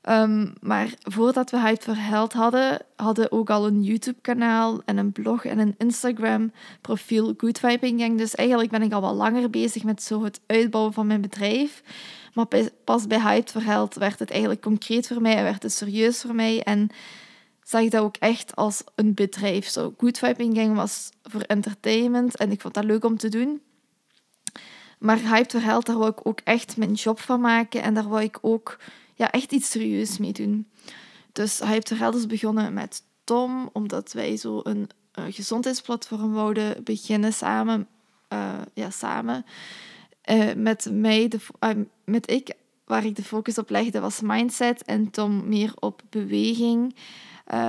Um, 0.08 0.52
maar 0.60 0.94
voordat 1.02 1.50
we 1.50 1.60
Hyped 1.60 1.82
for 1.82 1.96
Hell 1.96 2.26
hadden, 2.28 2.78
hadden 2.96 3.32
ook 3.32 3.50
al 3.50 3.66
een 3.66 3.82
YouTube-kanaal 3.82 4.82
en 4.84 4.96
een 4.96 5.12
blog 5.12 5.44
en 5.44 5.58
een 5.58 5.74
Instagram-profiel 5.78 7.34
Good 7.36 7.58
Vibing. 7.58 8.18
Dus 8.18 8.34
eigenlijk 8.34 8.70
ben 8.70 8.82
ik 8.82 8.92
al 8.92 9.00
wel 9.00 9.14
langer 9.14 9.50
bezig 9.50 9.84
met 9.84 10.02
zo 10.02 10.24
het 10.24 10.40
uitbouwen 10.46 10.92
van 10.92 11.06
mijn 11.06 11.20
bedrijf. 11.20 11.82
Maar 12.34 12.46
pas 12.84 13.06
bij 13.06 13.20
Hyped 13.20 13.50
for 13.50 13.64
Hell 13.64 13.86
werd 13.94 14.18
het 14.18 14.30
eigenlijk 14.30 14.60
concreet 14.60 15.06
voor 15.06 15.20
mij 15.20 15.36
en 15.36 15.42
werd 15.42 15.62
het 15.62 15.72
serieus 15.72 16.20
voor 16.20 16.34
mij. 16.34 16.62
En 16.62 16.88
zag 17.62 17.80
ik 17.80 17.90
dat 17.90 18.02
ook 18.02 18.16
echt 18.16 18.56
als 18.56 18.84
een 18.94 19.14
bedrijf. 19.14 19.66
Zo, 19.68 19.94
Good 19.98 20.18
Vibing 20.18 20.74
was 20.74 21.10
voor 21.22 21.40
entertainment 21.40 22.36
en 22.36 22.50
ik 22.50 22.60
vond 22.60 22.74
dat 22.74 22.84
leuk 22.84 23.04
om 23.04 23.16
te 23.16 23.28
doen. 23.28 23.60
Maar 24.98 25.18
Hyped 25.18 25.50
for 25.50 25.62
Health, 25.62 25.86
daar 25.86 25.98
wou 25.98 26.10
ik 26.10 26.26
ook 26.26 26.40
echt 26.44 26.76
mijn 26.76 26.92
job 26.92 27.20
van 27.20 27.40
maken 27.40 27.82
en 27.82 27.94
daar 27.94 28.08
wou 28.08 28.22
ik 28.22 28.38
ook 28.40 28.78
ja, 29.22 29.30
echt 29.30 29.52
iets 29.52 29.70
serieus 29.70 30.18
mee 30.18 30.32
doen. 30.32 30.68
Dus 31.32 31.58
Health 31.58 32.14
is 32.14 32.26
begonnen 32.26 32.72
met 32.72 33.02
Tom, 33.24 33.70
omdat 33.72 34.12
wij 34.12 34.36
zo 34.36 34.60
een 34.62 34.90
uh, 35.18 35.24
gezondheidsplatform 35.28 36.32
wouden 36.32 36.84
beginnen 36.84 37.32
samen. 37.32 37.88
Uh, 38.32 38.52
ja, 38.74 38.90
samen. 38.90 39.44
Uh, 40.30 40.52
met 40.54 40.88
mij, 40.92 41.28
de, 41.28 41.38
met 42.04 42.30
ik, 42.30 42.52
waar 42.84 43.04
ik 43.04 43.16
de 43.16 43.24
focus 43.24 43.58
op 43.58 43.70
legde, 43.70 44.00
was 44.00 44.20
mindset 44.20 44.82
en 44.82 45.10
Tom 45.10 45.48
meer 45.48 45.72
op 45.78 46.02
beweging. 46.10 46.96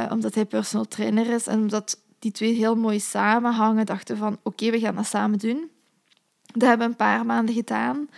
Omdat 0.09 0.35
hij 0.35 0.45
personal 0.45 0.87
trainer 0.87 1.29
is 1.29 1.47
en 1.47 1.59
omdat 1.59 1.99
die 2.19 2.31
twee 2.31 2.53
heel 2.53 2.75
mooi 2.75 2.99
samenhangen, 2.99 3.85
dachten 3.85 4.17
van 4.17 4.39
oké, 4.43 4.71
we 4.71 4.79
gaan 4.79 4.95
dat 4.95 5.05
samen 5.05 5.39
doen. 5.39 5.69
Dat 6.45 6.61
hebben 6.61 6.87
we 6.87 6.91
een 6.91 7.07
paar 7.07 7.25
maanden 7.25 7.55
gedaan. 7.55 8.09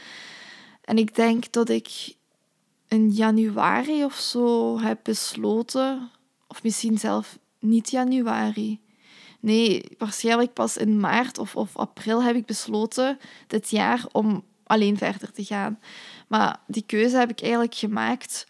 En 0.81 0.97
ik 0.97 1.15
denk 1.15 1.51
dat 1.51 1.69
ik 1.69 2.15
in 2.87 3.09
januari 3.09 4.03
of 4.03 4.15
zo 4.15 4.79
heb 4.79 4.99
besloten, 5.03 6.11
of 6.47 6.63
misschien 6.63 6.97
zelf 6.97 7.39
niet 7.59 7.89
januari. 7.89 8.79
Nee, 9.39 9.83
waarschijnlijk 9.97 10.53
pas 10.53 10.77
in 10.77 10.99
maart 10.99 11.37
of, 11.37 11.55
of 11.55 11.77
april 11.77 12.23
heb 12.23 12.35
ik 12.35 12.45
besloten 12.45 13.17
dit 13.47 13.69
jaar 13.69 14.05
om 14.11 14.43
alleen 14.63 14.97
verder 14.97 15.31
te 15.31 15.43
gaan. 15.43 15.79
Maar 16.27 16.59
die 16.67 16.83
keuze 16.85 17.17
heb 17.17 17.29
ik 17.29 17.41
eigenlijk 17.41 17.75
gemaakt 17.75 18.45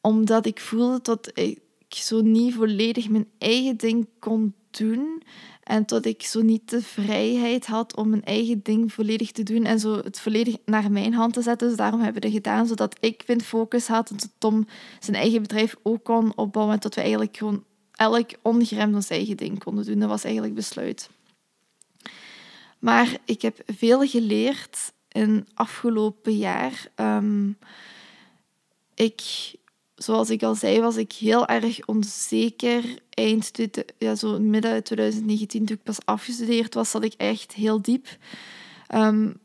omdat 0.00 0.46
ik 0.46 0.60
voelde 0.60 0.98
dat 1.02 1.30
ik 1.34 1.60
zo 1.88 2.20
niet 2.20 2.54
volledig 2.54 3.08
mijn 3.08 3.28
eigen 3.38 3.76
ding 3.76 4.08
kon 4.18 4.54
doen. 4.70 5.22
En 5.62 5.82
dat 5.86 6.04
ik 6.04 6.22
zo 6.22 6.40
niet 6.40 6.70
de 6.70 6.82
vrijheid 6.82 7.66
had 7.66 7.96
om 7.96 8.08
mijn 8.08 8.24
eigen 8.24 8.62
ding 8.62 8.92
volledig 8.92 9.32
te 9.32 9.42
doen 9.42 9.64
en 9.64 9.78
zo 9.78 9.94
het 9.96 10.20
volledig 10.20 10.56
naar 10.64 10.90
mijn 10.90 11.14
hand 11.14 11.32
te 11.32 11.42
zetten. 11.42 11.68
Dus 11.68 11.76
daarom 11.76 12.00
hebben 12.00 12.22
we 12.22 12.28
dat 12.28 12.36
gedaan, 12.36 12.66
zodat 12.66 12.96
ik 13.00 13.24
mijn 13.26 13.40
focus 13.40 13.86
had 13.86 14.10
en 14.10 14.16
Tom 14.38 14.66
zijn 15.00 15.16
eigen 15.16 15.42
bedrijf 15.42 15.76
ook 15.82 16.04
kon 16.04 16.36
opbouwen. 16.36 16.74
En 16.74 16.80
dat 16.80 16.94
we 16.94 17.00
eigenlijk 17.00 17.36
gewoon 17.36 17.64
elk 17.92 18.30
ongeremd 18.42 18.94
ons 18.94 19.08
eigen 19.08 19.36
ding 19.36 19.58
konden 19.58 19.84
doen. 19.84 19.98
Dat 19.98 20.08
was 20.08 20.24
eigenlijk 20.24 20.54
besluit. 20.54 21.10
Maar 22.78 23.16
ik 23.24 23.42
heb 23.42 23.62
veel 23.66 24.06
geleerd 24.06 24.92
in 25.08 25.48
afgelopen 25.54 26.36
jaar. 26.36 26.86
Um, 26.96 27.58
ik 28.94 29.52
zoals 30.02 30.30
ik 30.30 30.42
al 30.42 30.54
zei, 30.54 30.80
was 30.80 30.96
ik 30.96 31.12
heel 31.12 31.46
erg 31.46 31.86
onzeker. 31.86 32.84
Eind, 33.10 33.50
ja, 33.98 34.14
zo 34.14 34.40
midden 34.40 34.82
2019, 34.84 35.64
toen 35.64 35.76
ik 35.76 35.82
pas 35.82 36.04
afgestudeerd 36.04 36.74
was, 36.74 36.90
zat 36.90 37.04
ik 37.04 37.14
echt 37.16 37.52
heel 37.52 37.82
diep. 37.82 38.06
Um, 38.94 39.40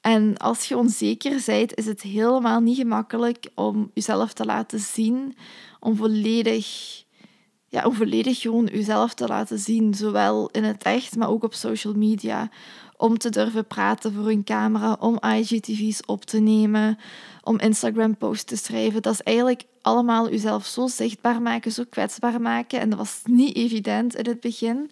en 0.00 0.36
als 0.36 0.64
je 0.64 0.76
onzeker 0.76 1.42
bent, 1.46 1.74
is 1.74 1.86
het 1.86 2.02
helemaal 2.02 2.60
niet 2.60 2.76
gemakkelijk 2.76 3.48
om 3.54 3.90
jezelf 3.94 4.32
te 4.32 4.44
laten 4.44 4.78
zien, 4.78 5.36
om 5.80 5.96
volledig, 5.96 6.66
ja, 7.68 7.84
om 7.84 7.94
volledig 7.94 8.40
gewoon 8.40 8.64
jezelf 8.64 9.14
te 9.14 9.26
laten 9.26 9.58
zien, 9.58 9.94
zowel 9.94 10.48
in 10.50 10.64
het 10.64 10.82
echt, 10.82 11.16
maar 11.16 11.28
ook 11.28 11.44
op 11.44 11.54
social 11.54 11.94
media 11.94 12.50
om 12.96 13.18
te 13.18 13.30
durven 13.30 13.66
praten 13.66 14.12
voor 14.12 14.28
een 14.28 14.44
camera, 14.44 14.96
om 15.00 15.18
IGTV's 15.20 16.00
op 16.06 16.24
te 16.24 16.38
nemen, 16.38 16.98
om 17.42 17.58
Instagram-posts 17.58 18.44
te 18.44 18.56
schrijven. 18.56 19.02
Dat 19.02 19.12
is 19.12 19.22
eigenlijk 19.22 19.64
allemaal 19.82 20.30
jezelf 20.30 20.66
zo 20.66 20.86
zichtbaar 20.86 21.42
maken, 21.42 21.72
zo 21.72 21.84
kwetsbaar 21.90 22.40
maken. 22.40 22.80
En 22.80 22.90
dat 22.90 22.98
was 22.98 23.20
niet 23.24 23.56
evident 23.56 24.14
in 24.14 24.26
het 24.26 24.40
begin. 24.40 24.90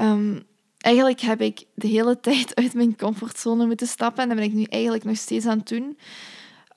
Um, 0.00 0.42
eigenlijk 0.78 1.20
heb 1.20 1.40
ik 1.40 1.64
de 1.74 1.86
hele 1.86 2.20
tijd 2.28 2.54
uit 2.54 2.74
mijn 2.74 2.96
comfortzone 2.96 3.66
moeten 3.66 3.86
stappen 3.86 4.22
en 4.22 4.28
dat 4.28 4.38
ben 4.38 4.46
ik 4.46 4.52
nu 4.52 4.62
eigenlijk 4.62 5.04
nog 5.04 5.16
steeds 5.16 5.46
aan 5.46 5.58
het 5.58 5.68
doen. 5.68 5.98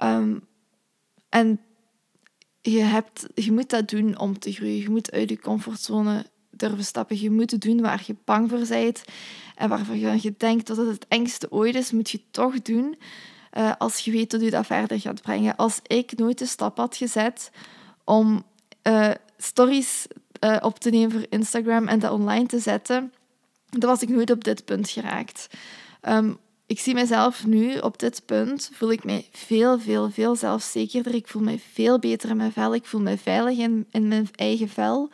Um, 0.03 0.47
en 1.29 1.59
je, 2.61 2.79
hebt, 2.79 3.27
je 3.35 3.51
moet 3.51 3.69
dat 3.69 3.89
doen 3.89 4.19
om 4.19 4.39
te 4.39 4.51
groeien. 4.51 4.77
Je 4.77 4.89
moet 4.89 5.11
uit 5.11 5.29
je 5.29 5.39
comfortzone 5.39 6.25
durven 6.49 6.85
stappen. 6.85 7.21
Je 7.21 7.31
moet 7.31 7.51
het 7.51 7.61
doen 7.61 7.81
waar 7.81 8.03
je 8.05 8.15
bang 8.25 8.49
voor 8.49 8.67
bent 8.67 9.03
en 9.55 9.69
waarvan 9.69 9.99
je 10.21 10.33
denkt 10.37 10.67
dat 10.67 10.77
het 10.77 10.87
het 10.87 11.05
engste 11.07 11.51
ooit 11.51 11.75
is, 11.75 11.91
moet 11.91 12.09
je 12.09 12.21
toch 12.31 12.61
doen 12.61 12.95
uh, 13.57 13.71
als 13.77 13.99
je 13.99 14.11
weet 14.11 14.31
dat 14.31 14.41
je 14.41 14.49
dat 14.49 14.65
verder 14.65 14.99
gaat 14.99 15.21
brengen. 15.21 15.55
Als 15.55 15.79
ik 15.83 16.17
nooit 16.17 16.37
de 16.37 16.45
stap 16.45 16.77
had 16.77 16.95
gezet 16.95 17.51
om 18.03 18.43
uh, 18.83 19.11
stories 19.37 20.07
uh, 20.43 20.57
op 20.61 20.79
te 20.79 20.89
nemen 20.89 21.11
voor 21.11 21.25
Instagram 21.29 21.87
en 21.87 21.99
dat 21.99 22.11
online 22.11 22.45
te 22.45 22.59
zetten, 22.59 23.13
dan 23.69 23.89
was 23.89 24.01
ik 24.01 24.09
nooit 24.09 24.31
op 24.31 24.43
dit 24.43 24.65
punt 24.65 24.89
geraakt. 24.89 25.47
Um, 26.01 26.37
ik 26.71 26.79
zie 26.79 26.93
mezelf 26.93 27.45
nu 27.45 27.77
op 27.77 27.99
dit 27.99 28.21
punt, 28.25 28.69
voel 28.73 28.91
ik 28.91 29.03
mij 29.03 29.27
veel, 29.31 29.79
veel, 29.79 30.09
veel 30.09 30.35
zelfzekerder. 30.35 31.15
Ik 31.15 31.27
voel 31.27 31.41
mij 31.41 31.59
veel 31.73 31.99
beter 31.99 32.29
in 32.29 32.37
mijn 32.37 32.51
vel. 32.51 32.75
Ik 32.75 32.85
voel 32.85 33.01
me 33.01 33.17
veilig 33.17 33.57
in, 33.57 33.87
mijn 33.91 34.29
eigen 34.35 34.69
vel. 34.69 35.09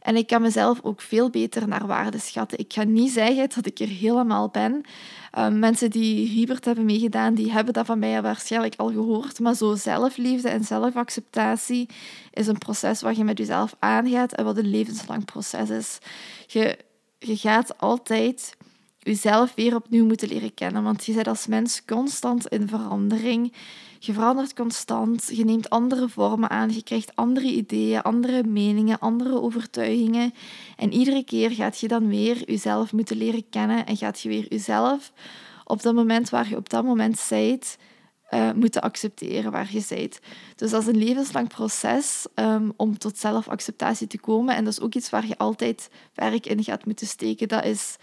En 0.00 0.16
ik 0.16 0.26
kan 0.26 0.42
mezelf 0.42 0.80
ook 0.82 1.00
veel 1.00 1.30
beter 1.30 1.68
naar 1.68 1.86
waarde 1.86 2.18
schatten. 2.18 2.58
Ik 2.58 2.72
ga 2.72 2.82
niet 2.82 3.10
zeggen 3.12 3.48
dat 3.54 3.66
ik 3.66 3.78
er 3.78 3.88
helemaal 3.88 4.48
ben. 4.48 4.82
Um, 5.38 5.58
mensen 5.58 5.90
die 5.90 6.28
Hiebert 6.28 6.64
hebben 6.64 6.84
meegedaan, 6.84 7.34
die 7.34 7.52
hebben 7.52 7.72
dat 7.72 7.86
van 7.86 7.98
mij 7.98 8.22
waarschijnlijk 8.22 8.74
al 8.76 8.88
gehoord. 8.88 9.40
Maar 9.40 9.54
zo 9.54 9.74
zelfliefde 9.74 10.48
en 10.48 10.64
zelfacceptatie 10.64 11.88
is 12.32 12.46
een 12.46 12.58
proces 12.58 13.00
wat 13.00 13.16
je 13.16 13.24
met 13.24 13.38
jezelf 13.38 13.76
aangaat 13.78 14.32
en 14.32 14.44
wat 14.44 14.56
een 14.56 14.70
levenslang 14.70 15.24
proces 15.24 15.70
is. 15.70 15.98
Je, 16.46 16.78
je 17.18 17.36
gaat 17.36 17.78
altijd 17.78 18.56
jezelf 19.04 19.54
weer 19.54 19.74
opnieuw 19.74 20.06
moeten 20.06 20.28
leren 20.28 20.54
kennen. 20.54 20.82
Want 20.82 21.04
je 21.04 21.14
bent 21.14 21.26
als 21.26 21.46
mens 21.46 21.84
constant 21.84 22.46
in 22.46 22.68
verandering. 22.68 23.52
Je 23.98 24.12
verandert 24.12 24.54
constant, 24.54 25.30
je 25.32 25.44
neemt 25.44 25.70
andere 25.70 26.08
vormen 26.08 26.50
aan, 26.50 26.70
je 26.70 26.82
krijgt 26.82 27.16
andere 27.16 27.46
ideeën, 27.46 28.02
andere 28.02 28.42
meningen, 28.42 28.98
andere 28.98 29.40
overtuigingen. 29.40 30.34
En 30.76 30.92
iedere 30.92 31.24
keer 31.24 31.50
gaat 31.50 31.80
je 31.80 31.88
dan 31.88 32.08
weer 32.08 32.50
jezelf 32.50 32.92
moeten 32.92 33.16
leren 33.16 33.48
kennen 33.50 33.86
en 33.86 33.96
gaat 33.96 34.20
je 34.20 34.28
weer 34.28 34.46
jezelf 34.48 35.12
op 35.64 35.82
dat 35.82 35.94
moment 35.94 36.30
waar 36.30 36.48
je 36.48 36.56
op 36.56 36.68
dat 36.68 36.84
moment 36.84 37.26
bent, 37.28 37.76
uh, 38.30 38.52
moeten 38.52 38.82
accepteren 38.82 39.52
waar 39.52 39.68
je 39.72 39.84
bent. 39.88 40.20
Dus 40.56 40.70
dat 40.70 40.82
is 40.82 40.88
een 40.88 41.04
levenslang 41.04 41.48
proces 41.48 42.26
um, 42.34 42.72
om 42.76 42.98
tot 42.98 43.18
zelfacceptatie 43.18 44.06
te 44.06 44.18
komen. 44.18 44.56
En 44.56 44.64
dat 44.64 44.72
is 44.72 44.80
ook 44.80 44.94
iets 44.94 45.10
waar 45.10 45.26
je 45.26 45.38
altijd 45.38 45.90
werk 46.14 46.46
in 46.46 46.64
gaat 46.64 46.84
moeten 46.84 47.06
steken. 47.06 47.48
Dat 47.48 47.64
is 47.64 47.96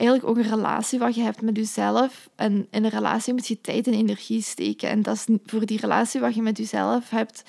eigenlijk 0.00 0.28
ook 0.28 0.44
een 0.44 0.50
relatie 0.50 0.98
wat 0.98 1.14
je 1.14 1.22
hebt 1.22 1.42
met 1.42 1.56
jezelf. 1.56 2.28
En 2.34 2.66
in 2.70 2.84
een 2.84 2.90
relatie 2.90 3.32
moet 3.32 3.46
je 3.46 3.60
tijd 3.60 3.86
en 3.86 3.92
energie 3.92 4.42
steken. 4.42 4.88
En 4.88 5.02
dat 5.02 5.14
is 5.14 5.26
voor 5.44 5.66
die 5.66 5.80
relatie 5.80 6.20
wat 6.20 6.34
je 6.34 6.42
met 6.42 6.58
jezelf 6.58 7.10
hebt 7.10 7.42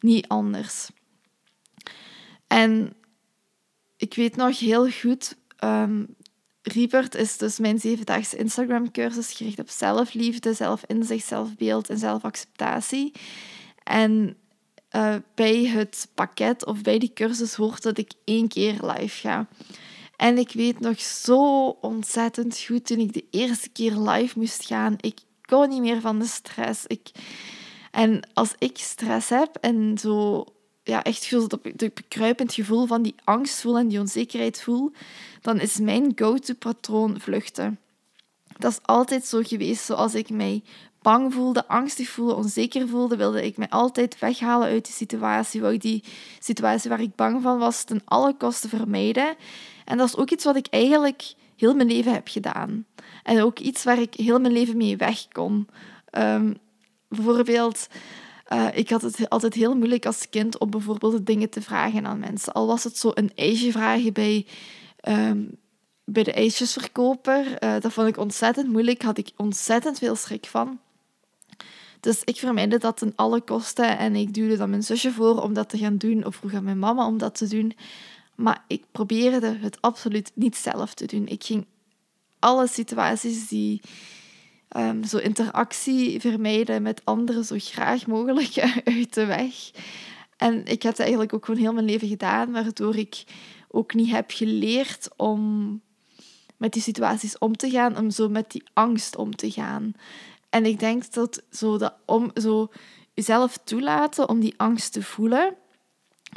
niet 0.00 0.28
anders. 0.28 0.88
En 2.46 2.92
ik 3.96 4.14
weet 4.14 4.36
nog 4.36 4.58
heel 4.58 4.90
goed, 4.90 5.36
um, 5.64 6.16
Riebert 6.62 7.14
is 7.14 7.36
dus 7.36 7.58
mijn 7.58 7.78
zevendaagse 7.78 8.36
Instagram-cursus 8.36 9.32
gericht 9.32 9.58
op 9.58 9.68
zelfliefde, 9.68 10.54
zelfinzicht, 10.54 11.26
zelfbeeld 11.26 11.88
en 11.88 11.98
zelfacceptatie. 11.98 13.12
En 13.82 14.36
uh, 14.96 15.14
bij 15.34 15.64
het 15.66 16.08
pakket 16.14 16.64
of 16.64 16.82
bij 16.82 16.98
die 16.98 17.12
cursus 17.12 17.54
hoort 17.54 17.82
dat 17.82 17.98
ik 17.98 18.12
één 18.24 18.48
keer 18.48 18.72
live 18.72 19.20
ga. 19.28 19.46
En 20.20 20.38
ik 20.38 20.52
weet 20.52 20.80
nog 20.80 21.00
zo 21.00 21.68
ontzettend 21.80 22.60
goed 22.66 22.86
toen 22.86 22.98
ik 22.98 23.12
de 23.12 23.24
eerste 23.30 23.68
keer 23.68 23.92
live 23.96 24.38
moest 24.38 24.66
gaan. 24.66 24.96
Ik 25.00 25.18
kon 25.42 25.68
niet 25.68 25.80
meer 25.80 26.00
van 26.00 26.18
de 26.18 26.26
stress. 26.26 26.86
Ik... 26.86 27.10
En 27.90 28.28
als 28.34 28.54
ik 28.58 28.78
stress 28.78 29.28
heb 29.28 29.56
en 29.60 29.98
zo 29.98 30.44
ja, 30.82 31.02
echt 31.02 31.26
veel 31.26 31.48
dat 31.48 31.62
bekruipend 31.62 32.54
gevoel 32.54 32.86
van 32.86 33.02
die 33.02 33.14
angst 33.24 33.60
voel 33.60 33.78
en 33.78 33.88
die 33.88 34.00
onzekerheid 34.00 34.62
voel, 34.62 34.92
dan 35.40 35.60
is 35.60 35.78
mijn 35.78 36.12
go-to-patroon 36.14 37.20
vluchten. 37.20 37.78
Dat 38.58 38.70
is 38.70 38.78
altijd 38.82 39.26
zo 39.26 39.40
geweest. 39.42 39.84
Zoals 39.84 40.14
ik 40.14 40.30
mij 40.30 40.62
bang 41.02 41.34
voelde, 41.34 41.68
angstig 41.68 42.08
voelde, 42.08 42.34
onzeker 42.34 42.88
voelde, 42.88 43.16
wilde 43.16 43.44
ik 43.44 43.56
mij 43.56 43.68
altijd 43.68 44.18
weghalen 44.18 44.68
uit 44.68 44.84
die 44.84 44.94
situatie. 44.94 45.60
Wou 45.60 45.74
ik 45.74 45.80
die 45.80 46.04
situatie 46.38 46.90
waar 46.90 47.00
ik 47.00 47.14
bang 47.14 47.42
van 47.42 47.58
was 47.58 47.84
ten 47.84 48.02
alle 48.04 48.36
kosten 48.36 48.68
vermijden. 48.68 49.36
En 49.90 49.96
dat 49.96 50.08
is 50.08 50.16
ook 50.16 50.30
iets 50.30 50.44
wat 50.44 50.56
ik 50.56 50.66
eigenlijk 50.66 51.34
heel 51.56 51.74
mijn 51.74 51.88
leven 51.88 52.12
heb 52.12 52.28
gedaan. 52.28 52.86
En 53.22 53.42
ook 53.42 53.58
iets 53.58 53.84
waar 53.84 54.00
ik 54.00 54.14
heel 54.14 54.40
mijn 54.40 54.52
leven 54.52 54.76
mee 54.76 54.96
weg 54.96 55.28
kon. 55.28 55.68
Um, 56.18 56.56
bijvoorbeeld, 57.08 57.86
uh, 58.52 58.66
ik 58.74 58.90
had 58.90 59.02
het 59.02 59.28
altijd 59.28 59.54
heel 59.54 59.76
moeilijk 59.76 60.06
als 60.06 60.28
kind 60.28 60.58
om 60.58 60.70
bijvoorbeeld 60.70 61.26
dingen 61.26 61.50
te 61.50 61.62
vragen 61.62 62.06
aan 62.06 62.18
mensen. 62.18 62.52
Al 62.52 62.66
was 62.66 62.84
het 62.84 62.98
zo 62.98 63.10
een 63.14 63.32
ijsje 63.34 63.72
vragen 63.72 64.12
bij, 64.12 64.46
um, 65.08 65.50
bij 66.04 66.22
de 66.22 66.32
ijsjesverkoper. 66.32 67.64
Uh, 67.64 67.80
dat 67.80 67.92
vond 67.92 68.08
ik 68.08 68.16
ontzettend 68.16 68.68
moeilijk. 68.68 69.02
Had 69.02 69.18
ik 69.18 69.30
ontzettend 69.36 69.98
veel 69.98 70.16
schrik 70.16 70.46
van. 70.46 70.78
Dus 72.00 72.22
ik 72.24 72.36
vermijde 72.36 72.78
dat 72.78 72.96
ten 72.96 73.12
alle 73.16 73.40
kosten 73.40 73.98
en 73.98 74.16
ik 74.16 74.34
duwde 74.34 74.56
dan 74.56 74.70
mijn 74.70 74.82
zusje 74.82 75.12
voor 75.12 75.42
om 75.42 75.54
dat 75.54 75.68
te 75.68 75.78
gaan 75.78 75.96
doen 75.96 76.24
of 76.26 76.34
vroeg 76.34 76.54
aan 76.54 76.64
mijn 76.64 76.78
mama 76.78 77.06
om 77.06 77.18
dat 77.18 77.34
te 77.34 77.48
doen. 77.48 77.74
Maar 78.40 78.64
ik 78.66 78.84
probeerde 78.92 79.56
het 79.60 79.80
absoluut 79.80 80.30
niet 80.34 80.56
zelf 80.56 80.94
te 80.94 81.06
doen. 81.06 81.26
Ik 81.26 81.44
ging 81.44 81.66
alle 82.38 82.66
situaties 82.68 83.48
die 83.48 83.80
um, 84.76 85.04
zo 85.04 85.16
interactie 85.16 86.20
vermijden 86.20 86.82
met 86.82 87.04
anderen 87.04 87.44
zo 87.44 87.56
graag 87.58 88.06
mogelijk 88.06 88.58
uit 88.84 89.14
de 89.14 89.24
weg. 89.24 89.54
En 90.36 90.64
ik 90.64 90.82
heb 90.82 90.92
het 90.92 91.00
eigenlijk 91.00 91.34
ook 91.34 91.44
gewoon 91.44 91.60
heel 91.60 91.72
mijn 91.72 91.86
leven 91.86 92.08
gedaan, 92.08 92.52
waardoor 92.52 92.96
ik 92.96 93.24
ook 93.68 93.94
niet 93.94 94.10
heb 94.10 94.30
geleerd 94.30 95.08
om 95.16 95.80
met 96.56 96.72
die 96.72 96.82
situaties 96.82 97.38
om 97.38 97.56
te 97.56 97.70
gaan, 97.70 97.98
om 97.98 98.10
zo 98.10 98.28
met 98.28 98.50
die 98.50 98.62
angst 98.72 99.16
om 99.16 99.36
te 99.36 99.50
gaan. 99.50 99.92
En 100.50 100.66
ik 100.66 100.78
denk 100.78 101.12
dat 101.12 101.42
zo, 101.50 101.78
dat 101.78 101.94
om 102.06 102.30
zo 102.34 102.68
jezelf 103.14 103.58
toelaten 103.64 104.28
om 104.28 104.40
die 104.40 104.54
angst 104.56 104.92
te 104.92 105.02
voelen, 105.02 105.54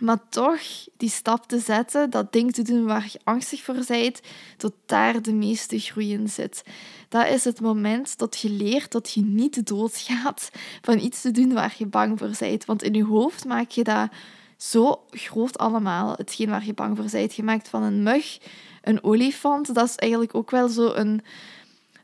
maar 0.02 0.30
toch 0.30 0.62
die 0.98 1.10
stap 1.10 1.48
te 1.48 1.60
zetten, 1.60 2.10
dat 2.10 2.34
ding 2.34 2.54
te 2.54 2.62
doen 2.62 2.86
waar 2.86 3.10
je 3.12 3.20
angstig 3.24 3.62
voor 3.62 3.84
bent, 3.88 4.20
tot 4.58 4.74
daar 4.86 5.22
de 5.22 5.34
meeste 5.34 5.80
groei 5.80 6.12
in 6.12 6.30
zit. 6.30 6.64
Dat 7.10 7.28
is 7.28 7.44
het 7.44 7.62
moment 7.62 8.18
dat 8.18 8.40
je 8.40 8.50
leert 8.50 8.92
dat 8.92 9.12
je 9.12 9.22
niet 9.22 9.68
doodgaat 9.68 10.50
van 10.82 11.00
iets 11.00 11.22
te 11.22 11.32
doen 11.32 11.54
waar 11.54 11.76
je 11.78 11.86
bang 11.86 12.20
voor 12.20 12.32
bent. 12.40 12.66
Want 12.66 12.84
in 12.84 12.94
je 12.94 13.06
hoofd 13.06 13.46
maak 13.46 13.70
je 13.70 13.84
dat 13.84 14.10
zo 14.58 15.06
groot 15.10 15.58
allemaal, 15.58 16.14
hetgeen 16.18 16.50
waar 16.50 16.66
je 16.66 16.74
bang 16.74 16.98
voor 16.98 17.10
bent. 17.12 17.36
Je 17.36 17.44
maakt 17.44 17.70
van 17.70 17.84
een 17.84 18.04
mug 18.04 18.38
een 18.82 19.04
olifant. 19.04 19.74
Dat 19.74 19.90
is 19.90 19.96
eigenlijk 19.96 20.36
ook 20.36 20.52
wel 20.52 20.70
zo 20.70 20.94
een... 20.94 21.22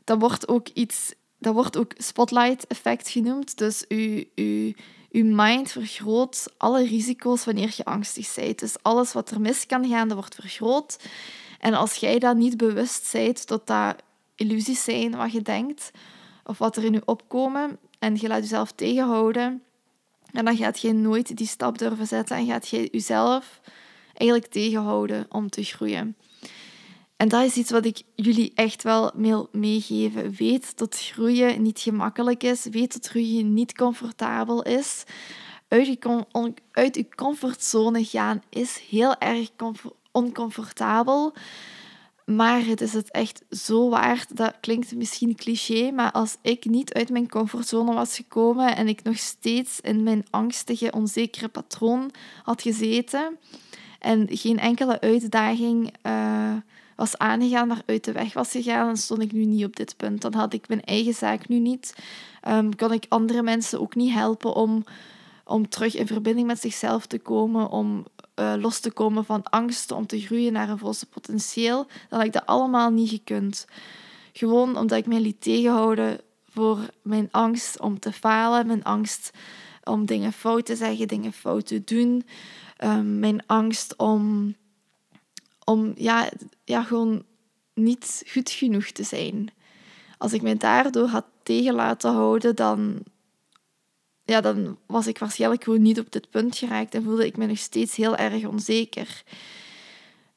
Dat 0.04 0.20
wordt 0.20 0.48
ook 0.48 0.68
iets 0.68 1.14
dat 1.40 1.54
wordt 1.54 1.76
ook 1.76 1.92
spotlight 1.96 2.66
effect 2.66 3.08
genoemd. 3.08 3.58
Dus 3.58 3.84
je, 3.88 4.74
je, 5.10 5.24
mind 5.24 5.72
vergroot 5.72 6.46
alle 6.56 6.84
risico's 6.84 7.44
wanneer 7.44 7.74
je 7.76 7.84
angstig 7.84 8.34
bent. 8.34 8.58
Dus 8.58 8.82
alles 8.82 9.12
wat 9.12 9.30
er 9.30 9.40
mis 9.40 9.66
kan 9.66 9.88
gaan, 9.88 10.08
dat 10.08 10.16
wordt 10.16 10.34
vergroot. 10.34 10.98
En 11.58 11.74
als 11.74 11.94
jij 11.94 12.18
dat 12.18 12.36
niet 12.36 12.56
bewust 12.56 13.12
bent, 13.12 13.46
dat 13.46 13.66
dat 13.66 13.96
illusies 14.34 14.84
zijn 14.84 15.16
wat 15.16 15.32
je 15.32 15.42
denkt, 15.42 15.90
of 16.44 16.58
wat 16.58 16.76
er 16.76 16.84
in 16.84 16.92
je 16.92 17.02
opkomen, 17.04 17.78
en 17.98 18.16
je 18.20 18.28
laat 18.28 18.42
jezelf 18.42 18.72
tegenhouden, 18.72 19.62
en 20.32 20.44
dan 20.44 20.56
gaat 20.56 20.80
je 20.80 20.92
nooit 20.92 21.36
die 21.36 21.46
stap 21.46 21.78
durven 21.78 22.06
zetten 22.06 22.36
en 22.36 22.46
gaat 22.46 22.68
je 22.68 22.88
jezelf 22.92 23.60
eigenlijk 24.14 24.52
tegenhouden 24.52 25.26
om 25.28 25.50
te 25.50 25.62
groeien. 25.62 26.16
En 27.20 27.28
dat 27.28 27.44
is 27.44 27.56
iets 27.56 27.70
wat 27.70 27.84
ik 27.84 28.02
jullie 28.14 28.52
echt 28.54 28.82
wel 28.82 29.10
wil 29.14 29.48
meegeven. 29.52 30.34
Weet 30.36 30.78
dat 30.78 30.98
groeien 30.98 31.62
niet 31.62 31.80
gemakkelijk 31.80 32.42
is. 32.42 32.64
Weet 32.64 32.92
dat 32.92 33.06
groeien 33.06 33.54
niet 33.54 33.76
comfortabel 33.76 34.62
is. 34.62 35.04
Uit 35.68 35.86
je, 35.86 36.24
uit 36.72 37.14
comfortzone 37.14 38.04
gaan 38.04 38.42
is 38.48 38.82
heel 38.88 39.18
erg 39.18 39.50
oncomfortabel. 40.12 41.32
Maar 42.24 42.64
het 42.64 42.80
is 42.80 42.92
het 42.92 43.10
echt 43.10 43.42
zo 43.50 43.88
waard. 43.88 44.36
Dat 44.36 44.54
klinkt 44.60 44.94
misschien 44.94 45.34
cliché, 45.34 45.90
maar 45.90 46.12
als 46.12 46.36
ik 46.42 46.64
niet 46.64 46.92
uit 46.92 47.10
mijn 47.10 47.28
comfortzone 47.28 47.94
was 47.94 48.16
gekomen 48.16 48.76
en 48.76 48.88
ik 48.88 49.02
nog 49.02 49.18
steeds 49.18 49.80
in 49.80 50.02
mijn 50.02 50.24
angstige, 50.30 50.92
onzekere 50.92 51.48
patroon 51.48 52.10
had 52.42 52.62
gezeten 52.62 53.38
en 53.98 54.26
geen 54.30 54.58
enkele 54.58 55.00
uitdaging 55.00 55.94
uh, 56.06 56.52
was 57.00 57.18
aangegaan, 57.18 57.68
naar 57.68 57.82
uit 57.86 58.04
de 58.04 58.12
weg 58.12 58.32
was 58.32 58.50
gegaan, 58.50 58.86
dan 58.86 58.96
stond 58.96 59.22
ik 59.22 59.32
nu 59.32 59.44
niet 59.44 59.64
op 59.64 59.76
dit 59.76 59.96
punt. 59.96 60.22
Dan 60.22 60.34
had 60.34 60.52
ik 60.52 60.68
mijn 60.68 60.84
eigen 60.84 61.14
zaak 61.14 61.48
nu 61.48 61.58
niet. 61.58 61.94
Um, 62.48 62.76
kon 62.76 62.92
ik 62.92 63.06
andere 63.08 63.42
mensen 63.42 63.80
ook 63.80 63.94
niet 63.94 64.12
helpen 64.12 64.54
om, 64.54 64.84
om 65.44 65.68
terug 65.68 65.96
in 65.96 66.06
verbinding 66.06 66.46
met 66.46 66.60
zichzelf 66.60 67.06
te 67.06 67.18
komen, 67.18 67.70
om 67.70 68.06
uh, 68.40 68.54
los 68.58 68.80
te 68.80 68.90
komen 68.90 69.24
van 69.24 69.42
angst, 69.42 69.90
om 69.90 70.06
te 70.06 70.20
groeien 70.20 70.52
naar 70.52 70.68
een 70.68 70.78
volste 70.78 71.06
potentieel. 71.06 71.86
Dan 72.08 72.18
had 72.18 72.24
ik 72.26 72.32
dat 72.32 72.46
allemaal 72.46 72.90
niet 72.90 73.10
gekund. 73.10 73.66
Gewoon 74.32 74.76
omdat 74.76 74.98
ik 74.98 75.06
mij 75.06 75.20
liet 75.20 75.40
tegenhouden 75.40 76.20
voor 76.50 76.78
mijn 77.02 77.28
angst 77.30 77.80
om 77.80 77.98
te 77.98 78.12
falen, 78.12 78.66
mijn 78.66 78.84
angst 78.84 79.30
om 79.84 80.06
dingen 80.06 80.32
fout 80.32 80.66
te 80.66 80.76
zeggen, 80.76 81.08
dingen 81.08 81.32
fout 81.32 81.66
te 81.66 81.84
doen, 81.84 82.24
um, 82.84 83.18
mijn 83.18 83.46
angst 83.46 83.96
om 83.96 84.54
om 85.64 85.92
ja, 85.96 86.28
ja, 86.64 86.82
gewoon 86.82 87.24
niet 87.74 88.22
goed 88.26 88.50
genoeg 88.50 88.86
te 88.86 89.02
zijn. 89.02 89.50
Als 90.18 90.32
ik 90.32 90.42
me 90.42 90.56
daardoor 90.56 91.06
had 91.06 91.24
tegen 91.42 91.74
laten 91.74 92.12
houden, 92.12 92.56
dan, 92.56 93.02
ja, 94.24 94.40
dan 94.40 94.78
was 94.86 95.06
ik 95.06 95.18
waarschijnlijk 95.18 95.64
gewoon 95.64 95.82
niet 95.82 95.98
op 95.98 96.12
dit 96.12 96.30
punt 96.30 96.56
geraakt 96.56 96.94
en 96.94 97.02
voelde 97.02 97.26
ik 97.26 97.36
me 97.36 97.46
nog 97.46 97.58
steeds 97.58 97.96
heel 97.96 98.16
erg 98.16 98.44
onzeker. 98.44 99.22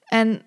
En 0.04 0.46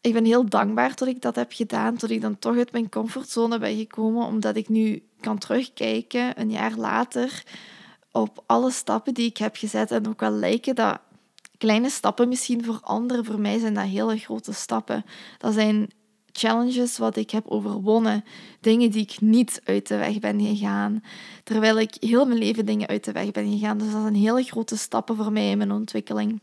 ik 0.00 0.12
ben 0.12 0.24
heel 0.24 0.48
dankbaar 0.48 0.94
dat 0.94 1.08
ik 1.08 1.22
dat 1.22 1.36
heb 1.36 1.52
gedaan, 1.52 1.96
dat 1.96 2.10
ik 2.10 2.20
dan 2.20 2.38
toch 2.38 2.56
uit 2.56 2.72
mijn 2.72 2.88
comfortzone 2.88 3.58
ben 3.58 3.76
gekomen, 3.76 4.26
omdat 4.26 4.56
ik 4.56 4.68
nu 4.68 5.02
kan 5.20 5.38
terugkijken, 5.38 6.40
een 6.40 6.50
jaar 6.50 6.76
later, 6.76 7.44
op 8.12 8.42
alle 8.46 8.70
stappen 8.70 9.14
die 9.14 9.28
ik 9.28 9.36
heb 9.36 9.56
gezet. 9.56 9.90
En 9.90 10.08
ook 10.08 10.20
wel 10.20 10.30
lijken 10.30 10.74
dat 10.74 11.00
kleine 11.60 11.90
stappen 11.90 12.28
misschien 12.28 12.64
voor 12.64 12.80
anderen. 12.82 13.24
Voor 13.24 13.40
mij 13.40 13.58
zijn 13.58 13.74
dat 13.74 13.84
hele 13.84 14.16
grote 14.16 14.52
stappen. 14.52 15.04
Dat 15.38 15.54
zijn 15.54 15.90
challenges 16.32 16.98
wat 16.98 17.16
ik 17.16 17.30
heb 17.30 17.46
overwonnen. 17.48 18.24
Dingen 18.60 18.90
die 18.90 19.02
ik 19.02 19.20
niet 19.20 19.60
uit 19.64 19.88
de 19.88 19.96
weg 19.96 20.18
ben 20.18 20.40
gegaan. 20.40 21.02
Terwijl 21.44 21.78
ik 21.78 21.94
heel 22.00 22.26
mijn 22.26 22.38
leven 22.38 22.66
dingen 22.66 22.88
uit 22.88 23.04
de 23.04 23.12
weg 23.12 23.30
ben 23.30 23.52
gegaan. 23.52 23.78
Dus 23.78 23.92
dat 23.92 24.02
zijn 24.02 24.14
hele 24.14 24.42
grote 24.42 24.76
stappen 24.76 25.16
voor 25.16 25.32
mij 25.32 25.50
in 25.50 25.58
mijn 25.58 25.72
ontwikkeling. 25.72 26.40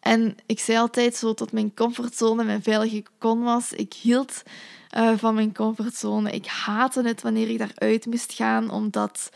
En 0.00 0.36
ik 0.46 0.60
zei 0.60 0.78
altijd 0.78 1.14
zo 1.14 1.34
tot 1.34 1.52
mijn 1.52 1.74
comfortzone 1.74 2.44
mijn 2.44 2.62
veilige 2.62 3.02
kon 3.18 3.42
was. 3.42 3.72
Ik 3.72 3.94
hield 3.94 4.42
uh, 4.96 5.12
van 5.16 5.34
mijn 5.34 5.54
comfortzone. 5.54 6.30
Ik 6.30 6.46
haatte 6.46 7.02
het 7.02 7.22
wanneer 7.22 7.48
ik 7.48 7.58
daaruit 7.58 8.06
moest 8.06 8.32
gaan, 8.32 8.70
omdat 8.70 9.30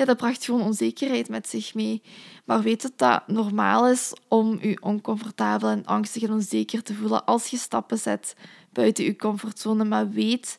ja, 0.00 0.06
dat 0.06 0.16
bracht 0.16 0.44
gewoon 0.44 0.62
onzekerheid 0.62 1.28
met 1.28 1.48
zich 1.48 1.74
mee. 1.74 2.02
Maar 2.44 2.62
weet 2.62 2.82
dat 2.82 2.92
dat 2.96 3.28
normaal 3.28 3.88
is 3.88 4.12
om 4.28 4.58
je 4.62 4.82
oncomfortabel 4.82 5.68
en 5.68 5.84
angstig 5.84 6.22
en 6.22 6.32
onzeker 6.32 6.82
te 6.82 6.94
voelen 6.94 7.24
als 7.24 7.46
je 7.46 7.56
stappen 7.56 7.98
zet 7.98 8.34
buiten 8.72 9.04
je 9.04 9.16
comfortzone. 9.16 9.84
Maar 9.84 10.10
weet 10.10 10.58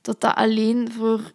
dat 0.00 0.20
dat 0.20 0.34
alleen 0.34 0.92
voor 0.92 1.32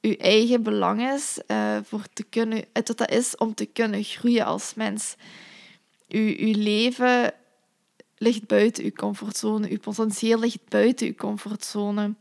je 0.00 0.16
eigen 0.16 0.62
belang 0.62 1.10
is, 1.10 1.40
uh, 1.46 1.78
voor 1.82 2.04
te 2.12 2.22
kunnen, 2.22 2.64
eh, 2.72 2.82
dat 2.82 2.98
dat 2.98 3.10
is 3.10 3.36
om 3.36 3.54
te 3.54 3.66
kunnen 3.66 4.04
groeien 4.04 4.44
als 4.44 4.74
mens. 4.74 5.14
Je, 6.06 6.46
je 6.46 6.54
leven 6.54 7.34
ligt 8.16 8.46
buiten 8.46 8.84
je 8.84 8.92
comfortzone, 8.92 9.70
je 9.70 9.78
potentieel 9.78 10.38
ligt 10.38 10.68
buiten 10.68 11.06
je 11.06 11.14
comfortzone. 11.14 12.14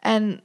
En 0.00 0.42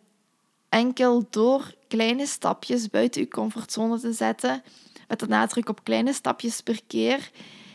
enkel 0.74 1.26
door 1.30 1.74
kleine 1.88 2.26
stapjes 2.26 2.90
buiten 2.90 3.22
je 3.22 3.28
comfortzone 3.28 4.00
te 4.00 4.14
zetten, 4.14 4.64
met 5.08 5.20
de 5.20 5.28
nadruk 5.28 5.70
op 5.70 5.84
kleine 5.84 6.14
stapjes 6.14 6.62
per 6.62 6.80
keer, 6.88 7.32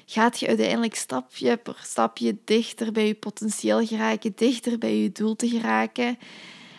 gaat 0.07 0.41
je 0.41 0.47
uiteindelijk 0.47 0.95
stapje 0.95 1.57
per 1.57 1.81
stapje 1.83 2.37
dichter 2.45 2.93
bij 2.93 3.07
je 3.07 3.15
potentieel 3.15 3.87
geraken, 3.87 4.33
dichter 4.35 4.79
bij 4.79 4.97
je 4.97 5.13
doel 5.13 5.37
te 5.37 5.49
geraken. 5.49 6.19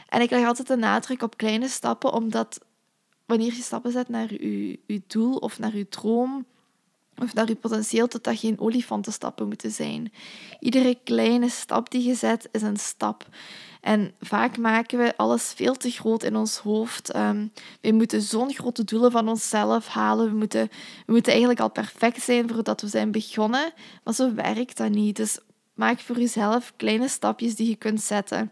En 0.10 0.22
ik 0.22 0.30
leg 0.30 0.46
altijd 0.46 0.68
de 0.68 0.76
nadruk 0.76 1.22
op 1.22 1.38
kleine 1.38 1.68
stappen, 1.68 2.14
omdat 2.14 2.60
wanneer 3.26 3.54
je 3.54 3.62
stappen 3.62 3.92
zet 3.92 4.10
naar 4.10 4.34
je, 4.34 4.80
je 4.86 5.02
doel 5.08 5.36
of 5.36 5.60
naar 5.60 5.76
je 5.76 5.90
droom, 5.90 6.46
of 7.18 7.34
naar 7.34 7.48
je 7.48 7.56
potentieel, 7.56 8.08
dat 8.08 8.24
dat 8.24 8.40
geen 8.40 8.60
olifantenstappen 8.60 9.48
moeten 9.48 9.72
zijn. 9.72 10.12
Iedere 10.60 10.98
kleine 11.04 11.50
stap 11.50 11.90
die 11.92 12.04
je 12.04 12.16
zet, 12.16 12.50
is 12.52 12.62
een 12.62 12.78
stap. 12.78 13.28
En 13.80 14.14
vaak 14.20 14.58
maken 14.58 15.00
we 15.00 15.18
alles 15.18 15.54
veel 15.56 15.74
te 15.74 15.90
groot 15.90 16.24
in 16.24 16.36
ons 16.36 16.58
hoofd. 16.58 17.16
Um, 17.16 17.52
we 17.82 17.92
moeten 17.92 18.22
zo'n 18.22 18.54
grote 18.54 18.84
doelen 18.84 19.12
van 19.12 19.28
onszelf 19.28 19.88
halen. 19.88 20.30
We 20.30 20.38
moeten, 20.38 20.70
we 21.06 21.12
moeten 21.12 21.32
eigenlijk 21.32 21.62
al 21.62 21.70
perfect 21.70 22.22
zijn 22.22 22.50
voordat 22.50 22.82
we 22.82 22.88
zijn 22.88 23.12
begonnen. 23.12 23.74
Maar 24.04 24.14
zo 24.14 24.34
werkt 24.34 24.78
dat 24.78 24.90
niet. 24.90 25.16
Dus 25.16 25.38
maak 25.74 26.00
voor 26.00 26.20
jezelf 26.20 26.74
kleine 26.76 27.08
stapjes 27.08 27.56
die 27.56 27.70
je 27.70 27.76
kunt 27.76 28.02
zetten. 28.02 28.52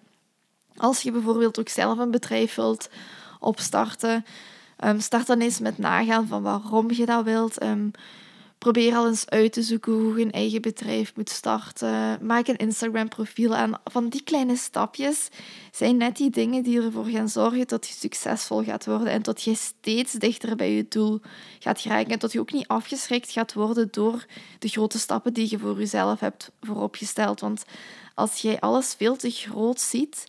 Als 0.76 1.02
je 1.02 1.12
bijvoorbeeld 1.12 1.60
ook 1.60 1.70
zelf 1.70 1.98
een 1.98 2.12
bedrijf 2.12 2.56
wilt 2.56 2.90
opstarten, 3.40 4.26
um, 4.86 5.00
start 5.00 5.28
dan 5.28 5.40
eens 5.40 5.60
met 5.60 5.78
nagaan 5.78 6.28
van 6.28 6.42
waarom 6.42 6.92
je 6.92 7.06
dat 7.06 7.24
wilt. 7.24 7.64
Um, 7.64 7.92
Probeer 8.58 8.96
al 8.96 9.08
eens 9.08 9.30
uit 9.30 9.54
te 9.54 9.62
zoeken 9.62 9.94
hoe 9.94 10.18
je 10.18 10.26
een 10.26 10.32
eigen 10.32 10.62
bedrijf 10.62 11.16
moet 11.16 11.30
starten. 11.30 12.26
Maak 12.26 12.48
een 12.48 12.58
Instagram-profiel 12.58 13.56
aan. 13.56 13.74
Van 13.84 14.10
die 14.10 14.24
kleine 14.24 14.56
stapjes 14.56 15.28
zijn 15.72 15.98
net 15.98 16.18
die 16.18 16.30
dingen 16.30 16.64
die 16.64 16.82
ervoor 16.82 17.06
gaan 17.06 17.30
zorgen 17.30 17.68
dat 17.68 17.88
je 17.88 17.94
succesvol 17.94 18.64
gaat 18.64 18.86
worden 18.86 19.08
en 19.08 19.22
dat 19.22 19.42
je 19.42 19.56
steeds 19.56 20.14
dichter 20.14 20.56
bij 20.56 20.72
je 20.72 20.86
doel 20.90 21.22
gaat 21.60 21.82
geraken. 21.82 22.12
En 22.12 22.20
dat 22.20 22.32
je 22.32 22.40
ook 22.40 22.52
niet 22.52 22.68
afgeschrikt 22.68 23.32
gaat 23.32 23.54
worden 23.54 23.88
door 23.92 24.26
de 24.60 24.68
grote 24.68 25.00
stappen 25.00 25.34
die 25.34 25.48
je 25.50 25.60
voor 25.60 25.78
jezelf 25.78 26.20
hebt 26.20 26.52
vooropgesteld. 26.62 27.40
Want 27.40 27.64
als 28.14 28.42
jij 28.42 28.60
alles 28.60 28.94
veel 28.94 29.16
te 29.16 29.30
groot 29.30 29.82
ziet, 29.82 30.26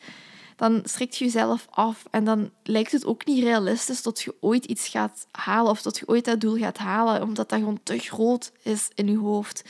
dan 0.59 0.81
schrikt 0.85 1.17
je 1.17 1.25
jezelf 1.25 1.67
af. 1.71 2.05
En 2.11 2.25
dan 2.25 2.51
lijkt 2.63 2.93
het 2.93 3.07
ook 3.07 3.27
niet 3.27 3.43
realistisch 3.43 4.03
dat 4.03 4.21
je 4.21 4.35
ooit 4.41 4.65
iets 4.65 4.89
gaat 4.89 5.27
halen 5.31 5.71
of 5.71 5.83
dat 5.83 5.99
je 5.99 6.09
ooit 6.09 6.25
dat 6.25 6.41
doel 6.41 6.57
gaat 6.57 6.79
halen, 6.79 7.23
omdat 7.23 7.49
dat 7.49 7.59
gewoon 7.59 7.81
te 7.83 7.99
groot 7.99 8.53
is 8.63 8.89
in 8.95 9.09
je 9.09 9.19
hoofd. 9.19 9.65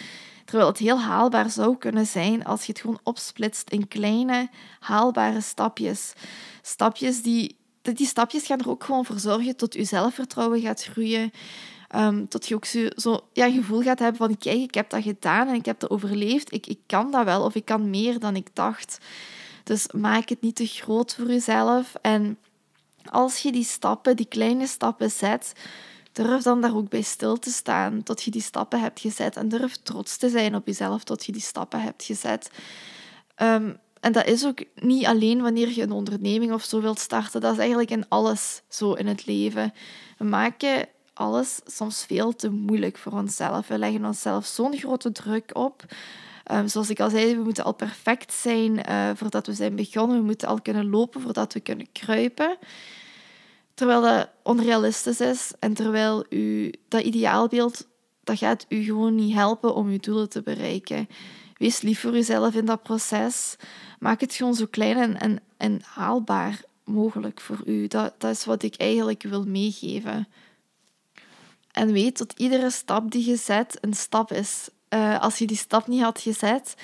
Terwijl 0.45 0.69
het 0.69 0.79
heel 0.79 1.01
haalbaar 1.01 1.51
zou 1.51 1.77
kunnen 1.77 2.07
zijn 2.07 2.45
als 2.45 2.65
je 2.65 2.73
het 2.73 2.81
gewoon 2.81 3.01
opsplitst 3.03 3.71
in 3.71 3.89
kleine, 3.89 4.49
haalbare 4.81 5.41
stapjes. 5.41 6.13
Stapjes 6.63 7.23
die, 7.23 7.57
die 7.83 8.07
stapjes 8.07 8.47
gaan 8.47 8.61
er 8.61 8.71
ook 8.71 8.85
gewoon 8.85 9.05
voor 9.05 9.19
zorgen 9.19 9.55
dat 9.57 9.75
je 9.75 9.85
zelfvertrouwen 9.85 10.61
gaat 10.61 10.85
groeien. 10.85 11.31
Um, 11.97 12.27
dat 12.29 12.49
je 12.49 12.55
ook 12.55 12.65
zo, 12.65 12.87
zo 12.97 13.21
ja, 13.33 13.51
gevoel 13.51 13.83
gaat 13.83 13.99
hebben 13.99 14.17
van 14.17 14.39
kijk, 14.39 14.59
ik 14.59 14.75
heb 14.75 14.91
dat 14.91 15.03
gedaan 15.03 15.49
en 15.49 15.55
ik 15.55 15.65
heb 15.65 15.81
dat 15.81 15.91
overleefd. 15.91 16.53
Ik, 16.53 16.67
ik 16.67 16.79
kan 16.87 17.11
dat 17.11 17.25
wel 17.25 17.45
of 17.45 17.55
ik 17.55 17.65
kan 17.65 17.91
meer 17.91 18.19
dan 18.19 18.37
ik 18.37 18.49
dacht. 18.53 18.99
Dus 19.69 19.87
maak 19.93 20.29
het 20.29 20.41
niet 20.41 20.57
te 20.57 20.67
groot 20.67 21.15
voor 21.15 21.27
jezelf. 21.27 21.95
En 22.01 22.39
als 23.05 23.39
je 23.39 23.53
die 23.53 23.65
stappen, 23.65 24.17
die 24.17 24.27
kleine 24.27 24.67
stappen 24.67 25.11
zet, 25.11 25.53
durf 26.13 26.43
dan 26.43 26.61
daar 26.61 26.77
ook 26.77 26.89
bij 26.89 27.03
stil 27.03 27.39
te 27.39 27.51
staan 27.51 28.03
tot 28.03 28.23
je 28.23 28.31
die 28.31 28.43
stappen 28.43 28.81
hebt 28.81 29.01
gezet. 29.01 29.37
En 29.37 29.49
durf 29.49 29.77
trots 29.77 30.17
te 30.17 30.29
zijn 30.29 30.55
op 30.55 30.67
jezelf 30.67 31.05
tot 31.05 31.25
je 31.25 31.33
die 31.33 31.41
stappen 31.41 31.81
hebt 31.81 32.05
gezet. 32.05 32.51
Ehm, 33.35 33.73
en 34.01 34.13
dat 34.13 34.27
is 34.27 34.47
ook 34.47 34.65
niet 34.75 35.07
alleen 35.07 35.43
wanneer 35.43 35.73
je 35.73 35.83
een 35.83 35.93
onderneming 35.93 36.53
of 36.53 36.65
zo 36.65 36.81
wilt 36.81 36.99
starten. 36.99 37.41
Dat 37.41 37.53
is 37.53 37.59
eigenlijk 37.59 37.91
in 37.91 38.09
alles 38.09 38.63
zo 38.69 38.93
in 38.93 39.07
het 39.07 39.27
leven. 39.27 39.73
We 40.19 40.25
maken 40.25 40.89
alles 41.15 41.61
soms 41.67 42.05
veel 42.05 42.35
te 42.35 42.51
moeilijk 42.51 42.99
voor 42.99 43.13
onszelf. 43.13 43.69
We 43.69 43.79
leggen 43.79 44.05
onszelf 44.05 44.47
zo'n 44.47 44.77
grote 44.77 45.13
druk 45.13 45.51
op. 45.53 45.85
Um, 46.53 46.69
zoals 46.69 46.91
ik 46.91 47.01
al 47.01 47.11
zei, 47.11 47.37
we 47.37 47.43
moeten 47.43 47.65
al 47.65 47.75
perfect 47.75 48.33
zijn 48.33 48.81
uh, 48.89 49.11
voordat 49.15 49.47
we 49.47 49.53
zijn 49.53 49.77
begonnen. 49.77 50.19
We 50.19 50.25
moeten 50.25 50.49
al 50.49 50.61
kunnen 50.61 50.91
lopen 50.91 51.21
voordat 51.21 51.53
we 51.53 51.61
kunnen 51.61 51.93
kruipen. 51.93 52.57
Terwijl 53.75 54.03
dat 54.03 54.31
onrealistisch 54.43 55.21
is 55.21 55.53
en 55.59 55.75
terwijl 55.75 56.25
u 56.31 56.73
dat 56.89 57.03
ideaalbeeld, 57.03 57.87
dat 58.25 58.39
gaat 58.39 58.67
u 58.69 58.83
gewoon 58.83 59.15
niet 59.15 59.35
helpen 59.35 59.75
om 59.75 59.89
uw 59.89 59.99
doelen 59.99 60.29
te 60.29 60.43
bereiken. 60.43 61.09
Wees 61.57 61.81
lief 61.81 62.01
voor 62.01 62.17
uzelf 62.17 62.55
in 62.55 62.65
dat 62.65 62.83
proces. 62.83 63.57
Maak 63.99 64.21
het 64.21 64.35
gewoon 64.35 64.55
zo 64.55 64.67
klein 64.71 64.97
en, 64.97 65.19
en, 65.21 65.41
en 65.57 65.81
haalbaar 65.85 66.63
mogelijk 66.85 67.41
voor 67.41 67.61
u. 67.65 67.87
Dat, 67.87 68.15
dat 68.19 68.31
is 68.31 68.45
wat 68.45 68.63
ik 68.63 68.75
eigenlijk 68.77 69.23
wil 69.23 69.45
meegeven. 69.45 70.29
En 71.73 71.93
weet 71.93 72.19
dat 72.19 72.35
iedere 72.37 72.71
stap 72.71 73.11
die 73.11 73.29
je 73.29 73.37
zet 73.37 73.79
een 73.81 73.95
stap 73.95 74.33
is. 74.33 74.69
Uh, 74.91 75.21
als 75.21 75.39
je 75.39 75.47
die 75.47 75.57
stap 75.57 75.87
niet 75.87 76.03
had 76.03 76.21
gezet, 76.21 76.75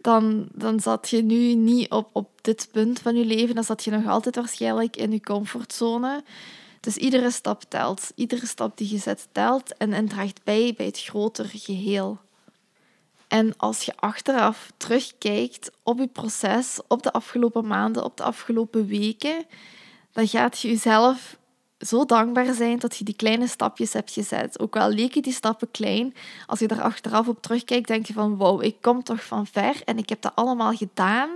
dan, 0.00 0.48
dan 0.52 0.80
zat 0.80 1.08
je 1.08 1.22
nu 1.22 1.54
niet 1.54 1.90
op, 1.90 2.08
op 2.12 2.28
dit 2.40 2.68
punt 2.72 2.98
van 2.98 3.16
je 3.16 3.24
leven. 3.24 3.54
Dan 3.54 3.64
zat 3.64 3.84
je 3.84 3.90
nog 3.90 4.06
altijd 4.06 4.36
waarschijnlijk 4.36 4.96
in 4.96 5.12
je 5.12 5.20
comfortzone. 5.20 6.24
Dus 6.80 6.96
iedere 6.96 7.30
stap 7.30 7.62
telt. 7.68 8.12
Iedere 8.14 8.46
stap 8.46 8.76
die 8.76 8.92
je 8.92 8.98
zet 8.98 9.28
telt 9.32 9.76
en, 9.76 9.92
en 9.92 10.08
draagt 10.08 10.44
bij 10.44 10.74
bij 10.76 10.86
het 10.86 11.00
grotere 11.00 11.58
geheel. 11.58 12.18
En 13.28 13.56
als 13.56 13.82
je 13.82 13.92
achteraf 13.96 14.72
terugkijkt 14.76 15.70
op 15.82 15.98
je 15.98 16.06
proces, 16.06 16.80
op 16.88 17.02
de 17.02 17.12
afgelopen 17.12 17.66
maanden, 17.66 18.04
op 18.04 18.16
de 18.16 18.22
afgelopen 18.22 18.86
weken, 18.86 19.46
dan 20.12 20.28
gaat 20.28 20.60
je 20.60 20.68
jezelf 20.68 21.38
zo 21.80 22.04
dankbaar 22.04 22.54
zijn 22.54 22.78
dat 22.78 22.96
je 22.96 23.04
die 23.04 23.16
kleine 23.16 23.46
stapjes 23.46 23.92
hebt 23.92 24.12
gezet. 24.12 24.60
Ook 24.60 24.76
al 24.76 24.90
leken 24.90 25.22
die 25.22 25.32
stappen 25.32 25.70
klein, 25.70 26.14
als 26.46 26.58
je 26.58 26.66
daar 26.66 26.82
achteraf 26.82 27.28
op 27.28 27.42
terugkijkt, 27.42 27.88
denk 27.88 28.06
je 28.06 28.12
van 28.12 28.36
wauw, 28.36 28.60
ik 28.60 28.76
kom 28.80 29.02
toch 29.02 29.24
van 29.24 29.46
ver 29.46 29.82
en 29.84 29.98
ik 29.98 30.08
heb 30.08 30.22
dat 30.22 30.32
allemaal 30.34 30.72
gedaan. 30.72 31.30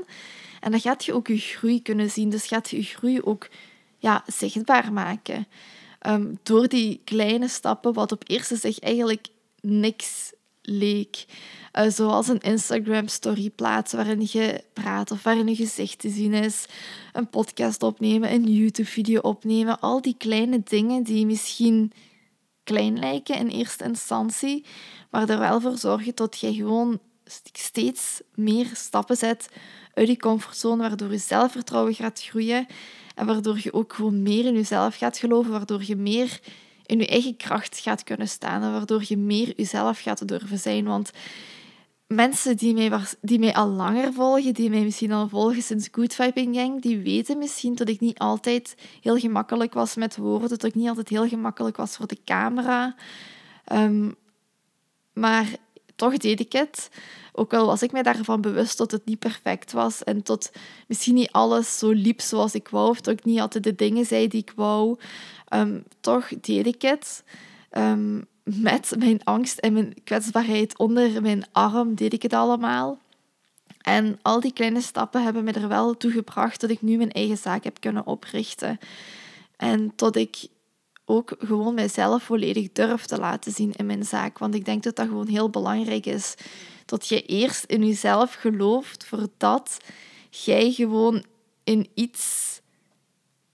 En 0.60 0.70
dan 0.70 0.80
gaat 0.80 1.04
je 1.04 1.12
ook 1.12 1.26
je 1.26 1.38
groei 1.38 1.82
kunnen 1.82 2.10
zien. 2.10 2.30
Dus 2.30 2.46
gaat 2.46 2.70
je 2.70 2.76
je 2.76 2.82
groei 2.82 3.22
ook 3.22 3.48
ja, 3.98 4.24
zichtbaar 4.26 4.92
maken. 4.92 5.46
Ehm, 5.98 6.34
door 6.42 6.68
die 6.68 7.00
kleine 7.04 7.48
stappen, 7.48 7.92
wat 7.92 8.12
op 8.12 8.22
eerste 8.26 8.56
zich 8.56 8.78
eigenlijk 8.78 9.26
niks 9.60 10.32
leek. 10.64 11.24
Uh, 11.72 11.88
zoals 11.88 12.28
een 12.28 12.40
Instagram-story 12.40 13.50
plaatsen 13.50 13.98
waarin 13.98 14.28
je 14.30 14.64
praat 14.72 15.10
of 15.10 15.22
waarin 15.22 15.46
je 15.46 15.54
gezicht 15.54 15.98
te 15.98 16.08
zien 16.08 16.32
is. 16.32 16.66
Een 17.12 17.28
podcast 17.28 17.82
opnemen, 17.82 18.32
een 18.32 18.52
YouTube-video 18.52 19.20
opnemen. 19.20 19.80
Al 19.80 20.00
die 20.00 20.14
kleine 20.18 20.62
dingen 20.64 21.02
die 21.02 21.26
misschien 21.26 21.92
klein 22.64 22.98
lijken 22.98 23.36
in 23.36 23.48
eerste 23.48 23.84
instantie, 23.84 24.64
maar 25.10 25.28
er 25.28 25.38
wel 25.38 25.60
voor 25.60 25.78
zorgen 25.78 26.14
dat 26.14 26.38
je 26.38 26.54
gewoon 26.54 26.98
steeds 27.52 28.20
meer 28.34 28.70
stappen 28.72 29.16
zet 29.16 29.48
uit 29.94 30.06
die 30.06 30.16
comfortzone, 30.16 30.82
waardoor 30.82 31.10
je 31.10 31.18
zelfvertrouwen 31.18 31.94
gaat 31.94 32.22
groeien 32.22 32.66
en 33.14 33.26
waardoor 33.26 33.58
je 33.62 33.72
ook 33.72 33.92
gewoon 33.92 34.22
meer 34.22 34.44
in 34.44 34.54
jezelf 34.54 34.96
gaat 34.96 35.18
geloven, 35.18 35.50
waardoor 35.50 35.82
je 35.84 35.96
meer 35.96 36.40
in 36.86 36.98
je 36.98 37.06
eigen 37.06 37.36
kracht 37.36 37.78
gaat 37.78 38.02
kunnen 38.02 38.28
staan 38.28 38.62
en 38.62 38.72
waardoor 38.72 39.02
je 39.06 39.16
meer 39.16 39.52
jezelf 39.56 40.00
gaat 40.00 40.28
durven 40.28 40.58
zijn. 40.58 40.84
Want 40.84 41.10
mensen 42.06 42.56
die 42.56 42.74
mij, 42.74 43.00
die 43.20 43.38
mij 43.38 43.54
al 43.54 43.68
langer 43.68 44.12
volgen, 44.12 44.54
die 44.54 44.70
mij 44.70 44.82
misschien 44.82 45.12
al 45.12 45.28
volgen 45.28 45.62
sinds 45.62 45.88
Good 45.92 46.14
Vibing 46.14 46.56
Gang, 46.56 46.82
die 46.82 46.98
weten 46.98 47.38
misschien 47.38 47.74
dat 47.74 47.88
ik 47.88 48.00
niet 48.00 48.18
altijd 48.18 48.74
heel 49.00 49.18
gemakkelijk 49.18 49.74
was 49.74 49.94
met 49.94 50.16
woorden, 50.16 50.48
dat 50.48 50.64
ik 50.64 50.74
niet 50.74 50.88
altijd 50.88 51.08
heel 51.08 51.28
gemakkelijk 51.28 51.76
was 51.76 51.96
voor 51.96 52.06
de 52.06 52.18
camera. 52.24 52.94
Ehm, 53.64 54.10
maar 55.12 55.46
toch 55.96 56.16
deed 56.16 56.40
ik 56.40 56.52
het. 56.52 56.90
Ook 57.36 57.54
al 57.54 57.66
was 57.66 57.82
ik 57.82 57.92
mij 57.92 58.02
daarvan 58.02 58.40
bewust 58.40 58.78
dat 58.78 58.90
het 58.90 59.04
niet 59.04 59.18
perfect 59.18 59.72
was 59.72 60.04
en 60.04 60.22
tot 60.22 60.50
misschien 60.86 61.14
niet 61.14 61.32
alles 61.32 61.78
zo 61.78 61.90
liep 61.90 62.20
zoals 62.20 62.54
ik 62.54 62.68
wou, 62.68 62.88
of 62.88 63.00
dat 63.00 63.18
ik 63.18 63.24
niet 63.24 63.40
altijd 63.40 63.64
de 63.64 63.74
dingen 63.74 64.06
zei 64.06 64.28
die 64.28 64.40
ik 64.40 64.52
wou. 64.56 64.98
Ehm, 65.48 65.80
toch 66.00 66.28
deed 66.40 66.66
ik 66.66 66.82
het. 66.82 67.24
Ehm, 67.70 68.20
met 68.44 68.94
mijn 68.98 69.24
angst 69.24 69.58
en 69.58 69.72
mijn 69.72 69.94
kwetsbaarheid 70.04 70.78
onder 70.78 71.22
mijn 71.22 71.44
arm 71.52 71.94
deed 71.94 72.12
ik 72.12 72.22
het 72.22 72.32
allemaal. 72.32 72.98
En 73.80 74.18
al 74.22 74.40
die 74.40 74.52
kleine 74.52 74.80
stappen 74.80 75.22
hebben 75.22 75.44
me 75.44 75.52
er 75.52 75.68
wel 75.68 75.96
toe 75.96 76.10
gebracht 76.10 76.60
dat 76.60 76.70
ik 76.70 76.82
nu 76.82 76.96
mijn 76.96 77.12
eigen 77.12 77.36
zaak 77.36 77.64
heb 77.64 77.80
kunnen 77.80 78.06
oprichten. 78.06 78.78
En 79.56 79.92
tot 79.96 80.16
ik 80.16 80.46
ook 81.04 81.34
gewoon 81.38 81.74
mijzelf 81.74 82.22
volledig 82.22 82.72
durf 82.72 83.04
te 83.04 83.18
laten 83.18 83.52
zien 83.52 83.72
in 83.72 83.86
mijn 83.86 84.04
zaak. 84.04 84.38
Want 84.38 84.54
ik 84.54 84.64
denk 84.64 84.82
dat 84.82 84.96
dat 84.96 85.06
gewoon 85.06 85.28
heel 85.28 85.50
belangrijk 85.50 86.06
is. 86.06 86.34
Dat 86.84 87.08
je 87.08 87.22
eerst 87.22 87.64
in 87.64 87.86
jezelf 87.86 88.34
gelooft 88.34 89.04
voordat 89.06 89.76
jij 90.30 90.72
gewoon 90.72 91.24
in 91.64 91.88
iets 91.94 92.60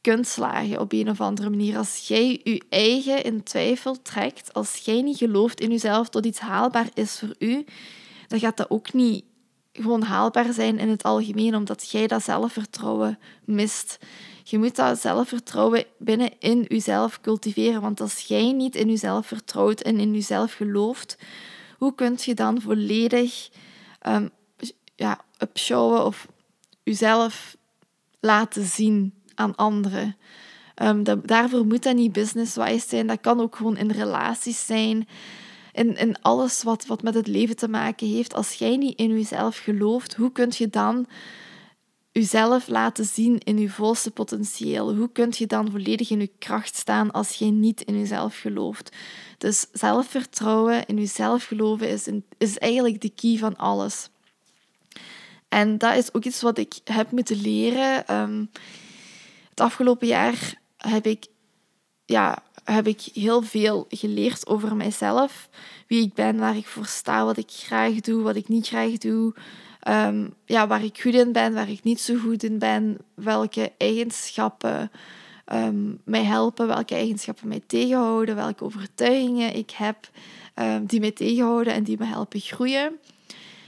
kunt 0.01 0.27
slagen 0.27 0.81
op 0.81 0.93
een 0.93 1.11
of 1.11 1.21
andere 1.21 1.51
manier. 1.51 1.77
Als 1.77 2.09
jij 2.09 2.41
je 2.45 2.63
eigen 2.69 3.25
in 3.25 3.43
twijfel 3.43 4.03
trekt, 4.03 4.55
als 4.55 4.77
jij 4.77 5.03
niet 5.03 5.17
gelooft 5.17 5.61
in 5.61 5.71
jezelf 5.71 6.09
dat 6.09 6.27
iets 6.27 6.39
haalbaar 6.39 6.89
is 6.95 7.19
voor 7.19 7.35
u, 7.39 7.65
dan 8.29 8.39
gaat 8.39 8.57
dat 8.57 8.71
ook 8.71 8.93
niet 8.93 9.25
gewoon 9.73 10.03
haalbaar 10.03 10.53
zijn 10.53 10.79
in 10.79 10.89
het 10.89 11.03
algemeen, 11.03 11.57
omdat 11.57 11.91
jij 11.91 12.07
dat 12.07 12.23
zelfvertrouwen 12.23 13.19
mist. 13.45 13.99
Je 14.45 14.59
moet 14.59 14.77
dat 14.77 15.01
zelfvertrouwen 15.01 15.85
binnen 15.99 16.31
in 16.39 16.65
jezelf 16.69 17.21
cultiveren, 17.21 17.81
want 17.81 18.01
als 18.01 18.21
jij 18.21 18.53
niet 18.53 18.75
in 18.75 18.89
jezelf 18.89 19.27
vertrouwt 19.27 19.81
en 19.81 19.99
in 19.99 20.15
jezelf 20.15 20.53
gelooft, 20.53 21.17
hoe 21.81 21.95
kun 21.95 22.17
je 22.21 22.35
dan 22.35 22.61
volledig 22.61 23.51
um, 24.07 24.31
ja, 24.97 25.21
upshowen 25.39 26.05
of 26.05 26.27
jezelf 26.83 27.57
laten 28.21 28.65
zien 28.65 29.15
aan 29.35 29.55
anderen. 29.57 30.17
Um, 30.83 31.05
dat, 31.05 31.27
daarvoor 31.29 31.67
moet 31.67 31.83
dat 31.83 31.95
niet 31.95 32.13
business-wise 32.13 32.89
zijn. 32.89 33.07
Dat 33.07 33.21
kan 33.21 33.41
ook 33.41 33.57
gewoon 33.57 33.77
in 33.77 33.91
relaties 33.91 34.67
zijn. 34.67 35.09
In, 35.73 35.97
in 35.97 36.23
alles 36.23 36.63
wat, 36.63 36.87
wat 36.87 37.03
met 37.03 37.15
het 37.15 37.27
leven 37.27 37.57
te 37.57 37.69
maken 37.69 38.09
heeft. 38.09 38.35
Als 38.35 38.53
jij 38.53 38.77
niet 38.77 38.99
in 38.99 39.11
jezelf 39.11 39.57
gelooft, 39.57 40.15
hoe 40.15 40.33
kun 40.33 40.53
je 40.57 40.69
dan 40.69 41.07
jezelf 42.13 42.69
laten 42.69 43.05
zien 43.05 43.39
in 43.39 43.59
je 43.59 43.71
volste 43.71 44.11
potentieel? 44.11 44.95
Hoe 44.95 45.13
kun 45.13 45.33
je 45.37 45.47
dan 45.47 45.71
volledig 45.71 46.11
in 46.11 46.21
je 46.21 46.31
kracht 46.39 46.77
staan 46.77 47.11
als 47.11 47.31
jij 47.37 47.51
niet 47.51 47.81
in 47.81 47.99
jezelf 47.99 48.39
gelooft? 48.39 48.97
Dus 49.39 49.67
zelfvertrouwen, 49.73 50.87
in 50.87 50.97
jezelf 50.97 51.45
geloven 51.45 51.89
is, 51.89 52.09
is 52.39 52.59
eigenlijk 52.59 53.01
de 53.01 53.11
key 53.15 53.37
van 53.39 53.57
alles. 53.57 54.09
En 55.49 55.79
dat 55.79 55.97
is 55.97 56.15
ook 56.15 56.25
iets 56.25 56.41
wat 56.41 56.59
ik 56.59 56.75
heb 56.85 57.11
moeten 57.11 57.41
leren. 57.41 58.15
Um, 58.15 58.51
het 59.51 59.61
afgelopen 59.61 60.07
jaar 60.07 60.61
heb 60.77 61.07
ik, 61.07 61.27
ja, 62.05 62.43
heb 62.65 62.87
ik 62.87 63.01
heel 63.01 63.43
veel 63.43 63.87
geleerd 63.89 64.47
over 64.47 64.77
mijzelf. 64.77 65.49
Wie 65.87 66.03
ik 66.03 66.15
ben, 66.15 66.39
waar 66.39 66.57
ik 66.57 66.67
voor 66.67 66.87
sta, 66.87 67.25
wat 67.25 67.37
ik 67.37 67.51
graag 67.51 67.95
doe, 67.95 68.23
wat 68.23 68.37
ik 68.37 68.49
niet 68.49 68.67
graag 68.67 68.99
doe. 68.99 69.35
Ehm, 69.81 70.29
ja, 70.45 70.67
waar 70.67 70.85
ik 70.85 71.01
goed 71.01 71.15
in 71.15 71.33
ben, 71.33 71.55
waar 71.55 71.71
ik 71.71 71.83
niet 71.83 72.01
zo 72.01 72.17
goed 72.17 72.43
in 72.43 72.59
ben. 72.59 72.99
Welke 73.15 73.73
eigenschappen 73.79 74.91
um, 75.53 76.01
mij 76.05 76.25
helpen, 76.25 76.67
welke 76.67 76.95
eigenschappen 76.95 77.49
mij 77.49 77.63
tegenhouden, 77.67 78.37
welke 78.37 78.65
overtuigingen 78.65 79.57
ik 79.57 79.71
heb 79.71 80.11
um, 80.55 80.87
die 80.87 81.01
mij 81.01 81.11
tegenhouden 81.11 81.73
en 81.73 81.83
die 81.83 81.99
me 81.99 82.05
helpen 82.05 82.41
groeien. 82.41 82.99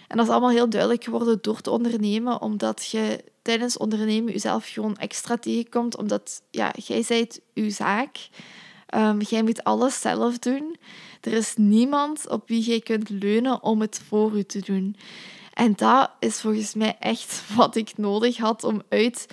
En 0.09 0.17
dat 0.17 0.27
is 0.27 0.33
allemaal 0.33 0.51
heel 0.51 0.69
duidelijk 0.69 1.05
geworden 1.05 1.39
door 1.41 1.61
te 1.61 1.71
ondernemen, 1.71 2.41
omdat 2.41 2.89
je 2.91 3.25
tijdens 3.43 3.77
ondernemen 3.77 4.33
jezelf 4.33 4.69
gewoon 4.69 4.97
extra 4.97 5.37
tegenkomt, 5.37 5.97
omdat 5.97 6.43
ja, 6.51 6.73
jij 6.85 7.03
zijt 7.03 7.41
uw 7.55 7.71
zaak. 7.71 8.29
Um, 8.95 9.21
jij 9.21 9.43
moet 9.43 9.65
alles 9.65 10.01
zelf 10.01 10.39
doen. 10.39 10.77
Er 11.21 11.33
is 11.33 11.55
niemand 11.57 12.29
op 12.29 12.49
wie 12.49 12.63
jij 12.63 12.81
kunt 12.81 13.09
leunen 13.09 13.63
om 13.63 13.81
het 13.81 14.01
voor 14.09 14.37
u 14.37 14.45
te 14.45 14.61
doen. 14.61 14.97
En 15.53 15.73
dat 15.77 16.11
is 16.19 16.41
volgens 16.41 16.75
mij 16.75 16.97
echt 16.99 17.43
wat 17.57 17.77
ik 17.77 17.97
nodig 17.97 18.37
had 18.37 18.65
om 18.65 18.83
uit 18.89 19.27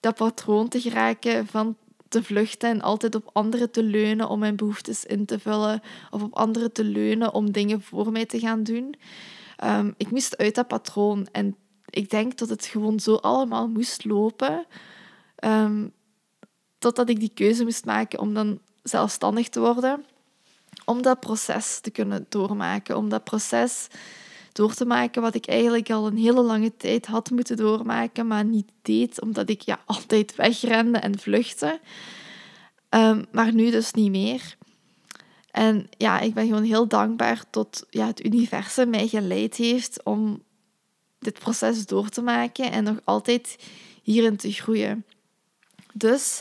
dat 0.00 0.14
patroon 0.14 0.68
te 0.68 0.80
geraken 0.80 1.46
van 1.46 1.76
te 2.08 2.22
vluchten 2.22 2.70
en 2.70 2.80
altijd 2.82 3.14
op 3.14 3.30
anderen 3.32 3.70
te 3.70 3.82
leunen 3.82 4.28
om 4.28 4.38
mijn 4.38 4.56
behoeftes 4.56 5.04
in 5.04 5.24
te 5.24 5.38
vullen 5.38 5.80
of 6.10 6.22
op 6.22 6.34
anderen 6.34 6.72
te 6.72 6.84
leunen 6.84 7.34
om 7.34 7.52
dingen 7.52 7.82
voor 7.82 8.12
mij 8.12 8.26
te 8.26 8.38
gaan 8.38 8.62
doen. 8.62 8.94
Um, 9.64 9.94
ik 9.96 10.10
moest 10.10 10.36
uit 10.36 10.54
dat 10.54 10.68
patroon 10.68 11.28
en 11.32 11.56
ik 11.90 12.10
denk 12.10 12.38
dat 12.38 12.48
het 12.48 12.66
gewoon 12.66 13.00
zo 13.00 13.14
allemaal 13.14 13.68
moest 13.68 14.04
lopen. 14.04 14.66
Um, 15.44 15.92
totdat 16.78 17.08
ik 17.08 17.20
die 17.20 17.32
keuze 17.34 17.64
moest 17.64 17.84
maken 17.84 18.18
om 18.18 18.34
dan 18.34 18.60
zelfstandig 18.82 19.48
te 19.48 19.60
worden. 19.60 20.04
Om 20.84 21.02
dat 21.02 21.20
proces 21.20 21.80
te 21.80 21.90
kunnen 21.90 22.26
doormaken. 22.28 22.96
Om 22.96 23.08
dat 23.08 23.24
proces 23.24 23.88
door 24.56 24.74
te 24.74 24.84
maken 24.84 25.22
wat 25.22 25.34
ik 25.34 25.46
eigenlijk 25.46 25.90
al 25.90 26.06
een 26.06 26.16
hele 26.16 26.42
lange 26.42 26.76
tijd 26.76 27.06
had 27.06 27.30
moeten 27.30 27.56
doormaken, 27.56 28.26
maar 28.26 28.44
niet 28.44 28.70
deed, 28.82 29.20
omdat 29.20 29.50
ik 29.50 29.60
ja, 29.60 29.80
altijd 29.86 30.36
wegrende 30.36 30.98
en 30.98 31.18
vluchtte. 31.18 31.80
Um, 32.90 33.26
maar 33.32 33.54
nu 33.54 33.70
dus 33.70 33.92
niet 33.92 34.10
meer. 34.10 34.56
En 35.50 35.88
ja, 35.96 36.20
ik 36.20 36.34
ben 36.34 36.46
gewoon 36.46 36.62
heel 36.62 36.88
dankbaar 36.88 37.44
tot 37.50 37.86
ja, 37.90 38.06
het 38.06 38.24
universum 38.24 38.90
mij 38.90 39.08
geleid 39.08 39.56
heeft 39.56 40.04
om 40.04 40.42
dit 41.18 41.38
proces 41.38 41.86
door 41.86 42.08
te 42.08 42.22
maken 42.22 42.70
en 42.72 42.84
nog 42.84 42.96
altijd 43.04 43.56
hierin 44.02 44.36
te 44.36 44.52
groeien. 44.52 45.04
Dus 45.92 46.40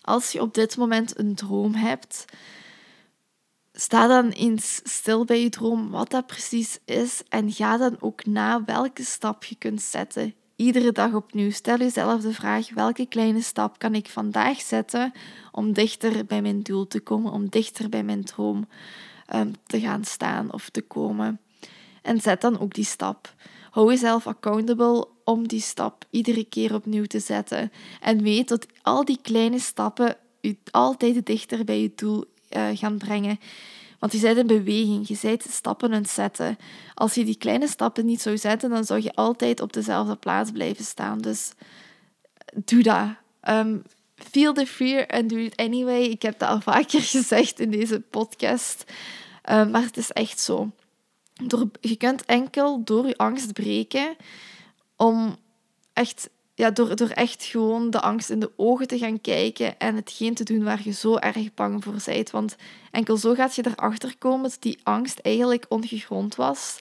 als 0.00 0.32
je 0.32 0.40
op 0.40 0.54
dit 0.54 0.76
moment 0.76 1.18
een 1.18 1.34
droom 1.34 1.74
hebt, 1.74 2.24
sta 3.78 4.06
dan 4.06 4.28
eens 4.30 4.80
stil 4.84 5.24
bij 5.24 5.42
je 5.42 5.48
droom 5.48 5.90
wat 5.90 6.10
dat 6.10 6.26
precies 6.26 6.78
is 6.84 7.22
en 7.28 7.52
ga 7.52 7.76
dan 7.76 7.96
ook 8.00 8.26
na 8.26 8.64
welke 8.64 9.04
stap 9.04 9.44
je 9.44 9.54
kunt 9.54 9.82
zetten. 9.82 10.34
Iedere 10.56 10.92
dag 10.92 11.12
opnieuw. 11.12 11.50
Stel 11.50 11.78
jezelf 11.78 12.20
de 12.20 12.32
vraag: 12.32 12.74
welke 12.74 13.06
kleine 13.06 13.42
stap 13.42 13.78
kan 13.78 13.94
ik 13.94 14.08
vandaag 14.08 14.60
zetten 14.60 15.12
om 15.52 15.72
dichter 15.72 16.24
bij 16.26 16.42
mijn 16.42 16.62
doel 16.62 16.86
te 16.86 17.00
komen, 17.00 17.32
om 17.32 17.48
dichter 17.48 17.88
bij 17.88 18.02
mijn 18.02 18.24
droom 18.24 18.68
um, 19.34 19.52
te 19.66 19.80
gaan 19.80 20.04
staan 20.04 20.52
of 20.52 20.70
te 20.70 20.82
komen? 20.82 21.40
En 22.02 22.20
zet 22.20 22.40
dan 22.40 22.58
ook 22.60 22.74
die 22.74 22.84
stap. 22.84 23.34
Hou 23.70 23.90
jezelf 23.90 24.26
accountable 24.26 25.08
om 25.24 25.48
die 25.48 25.60
stap 25.60 26.04
iedere 26.10 26.44
keer 26.44 26.74
opnieuw 26.74 27.04
te 27.04 27.20
zetten. 27.20 27.72
En 28.00 28.22
weet 28.22 28.48
dat 28.48 28.66
al 28.82 29.04
die 29.04 29.18
kleine 29.22 29.58
stappen 29.58 30.16
je 30.40 30.56
altijd 30.70 31.26
dichter 31.26 31.64
bij 31.64 31.80
je 31.80 31.92
doel 31.94 32.24
uh, 32.50 32.68
gaan 32.74 32.98
brengen. 32.98 33.40
Want 33.98 34.12
je 34.12 34.20
bent 34.20 34.38
in 34.38 34.46
beweging, 34.46 35.08
je 35.08 35.18
bent 35.22 35.46
stappen 35.50 35.92
aan 35.92 36.00
het 36.00 36.10
zetten. 36.10 36.58
Als 36.94 37.14
je 37.14 37.24
die 37.24 37.36
kleine 37.36 37.68
stappen 37.68 38.06
niet 38.06 38.20
zou 38.20 38.38
zetten, 38.38 38.70
dan 38.70 38.84
zou 38.84 39.02
je 39.02 39.14
altijd 39.14 39.60
op 39.60 39.72
dezelfde 39.72 40.16
plaats 40.16 40.50
blijven 40.50 40.84
staan. 40.84 41.18
Dus 41.18 41.52
doe 42.64 42.82
dat. 42.82 43.08
Um, 43.48 43.82
feel 44.14 44.52
the 44.52 44.66
fear 44.66 45.06
and 45.06 45.28
do 45.30 45.36
it 45.36 45.56
anyway. 45.56 46.02
Ik 46.02 46.22
heb 46.22 46.38
dat 46.38 46.48
al 46.48 46.60
vaker 46.60 47.02
gezegd 47.16 47.60
in 47.60 47.70
deze 47.70 48.00
podcast. 48.00 48.84
Um, 49.50 49.70
maar 49.70 49.82
het 49.82 49.96
is 49.96 50.10
echt 50.10 50.40
zo. 50.40 50.70
Je 51.80 51.96
kunt 51.96 52.24
enkel 52.24 52.84
door 52.84 53.06
je 53.06 53.16
angst 53.16 53.52
breken 53.52 54.16
om 54.96 55.36
echt 55.92 56.28
ja, 56.56 56.70
door, 56.70 56.96
door 56.96 57.08
echt 57.08 57.44
gewoon 57.44 57.90
de 57.90 58.00
angst 58.00 58.30
in 58.30 58.40
de 58.40 58.50
ogen 58.56 58.86
te 58.86 58.98
gaan 58.98 59.20
kijken 59.20 59.78
en 59.78 59.94
hetgeen 59.94 60.34
te 60.34 60.44
doen 60.44 60.64
waar 60.64 60.80
je 60.84 60.92
zo 60.92 61.16
erg 61.16 61.54
bang 61.54 61.84
voor 61.84 61.94
bent. 62.04 62.30
Want 62.30 62.56
enkel 62.90 63.16
zo 63.16 63.34
gaat 63.34 63.54
je 63.54 63.66
erachter 63.66 64.18
komen 64.18 64.50
dat 64.50 64.56
die 64.60 64.78
angst 64.82 65.18
eigenlijk 65.18 65.66
ongegrond 65.68 66.34
was. 66.34 66.78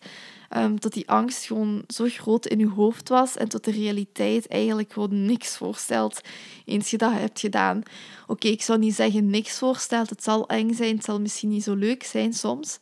Um, 0.57 0.79
dat 0.79 0.93
die 0.93 1.09
angst 1.09 1.45
gewoon 1.45 1.83
zo 1.87 2.05
groot 2.07 2.45
in 2.45 2.59
je 2.59 2.67
hoofd 2.67 3.09
was 3.09 3.37
en 3.37 3.47
tot 3.47 3.63
de 3.63 3.71
realiteit 3.71 4.47
eigenlijk 4.47 4.93
gewoon 4.93 5.25
niks 5.25 5.57
voorstelt 5.57 6.21
eens 6.65 6.89
je 6.89 6.97
dat 6.97 7.11
hebt 7.11 7.39
gedaan. 7.39 7.83
Oké, 8.27 8.47
ik 8.47 8.61
zou 8.61 8.79
niet 8.79 8.95
zeggen 8.95 9.29
niks 9.29 9.57
voorstelt. 9.57 10.09
Het 10.09 10.23
zal 10.23 10.47
eng 10.47 10.73
zijn, 10.73 10.95
het 10.95 11.05
zal 11.05 11.21
misschien 11.21 11.49
niet 11.49 11.63
zo 11.63 11.73
leuk 11.73 12.03
zijn 12.03 12.33
soms. 12.33 12.79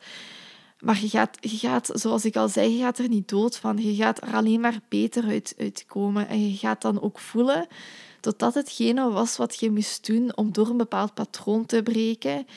Maar 0.83 1.01
je 1.01 1.09
gaat, 1.09 1.37
je 1.39 1.57
gaat, 1.57 1.89
zoals 1.93 2.25
ik 2.25 2.35
al 2.35 2.49
zei, 2.49 2.71
je 2.71 2.83
gaat 2.83 2.97
er 2.97 3.07
niet 3.07 3.29
dood 3.29 3.57
van. 3.57 3.77
Je 3.77 3.95
gaat 3.95 4.21
er 4.21 4.33
alleen 4.33 4.59
maar 4.59 4.79
beter 4.89 5.23
uit, 5.23 5.55
uitkomen. 5.57 6.27
En 6.27 6.49
je 6.49 6.57
gaat 6.57 6.81
dan 6.81 7.01
ook 7.01 7.19
voelen 7.19 7.67
dat 8.19 8.39
dat 8.39 8.53
hetgene 8.53 9.09
was 9.09 9.37
wat 9.37 9.59
je 9.59 9.71
moest 9.71 10.05
doen 10.05 10.35
om 10.35 10.51
door 10.51 10.69
een 10.69 10.77
bepaald 10.77 11.13
patroon 11.13 11.65
te 11.65 11.83
breken. 11.83 12.47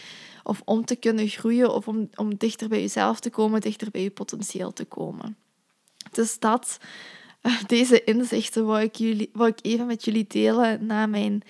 Of 0.43 0.63
om 0.65 0.85
te 0.85 0.97
kunnen 0.97 1.29
groeien 1.29 1.75
of 1.75 1.89
om, 1.89 2.09
om 2.15 2.37
dichter 2.37 2.69
bij 2.69 2.81
jezelf 2.81 3.21
te 3.21 3.31
komen, 3.31 3.61
dichter 3.61 3.91
bij 3.91 4.03
je 4.03 4.11
potentieel 4.11 4.73
te 4.73 4.85
komen. 4.85 5.37
Dus 6.13 6.39
dat, 6.39 6.79
deze 7.67 8.05
inzichten 8.05 8.67
wou 8.67 8.83
ik, 8.83 8.95
jullie, 8.95 9.31
wou 9.33 9.49
ik 9.49 9.59
even 9.63 9.87
met 9.87 10.05
jullie 10.05 10.27
delen 10.29 10.87
na 10.87 11.07
mijn 11.07 11.43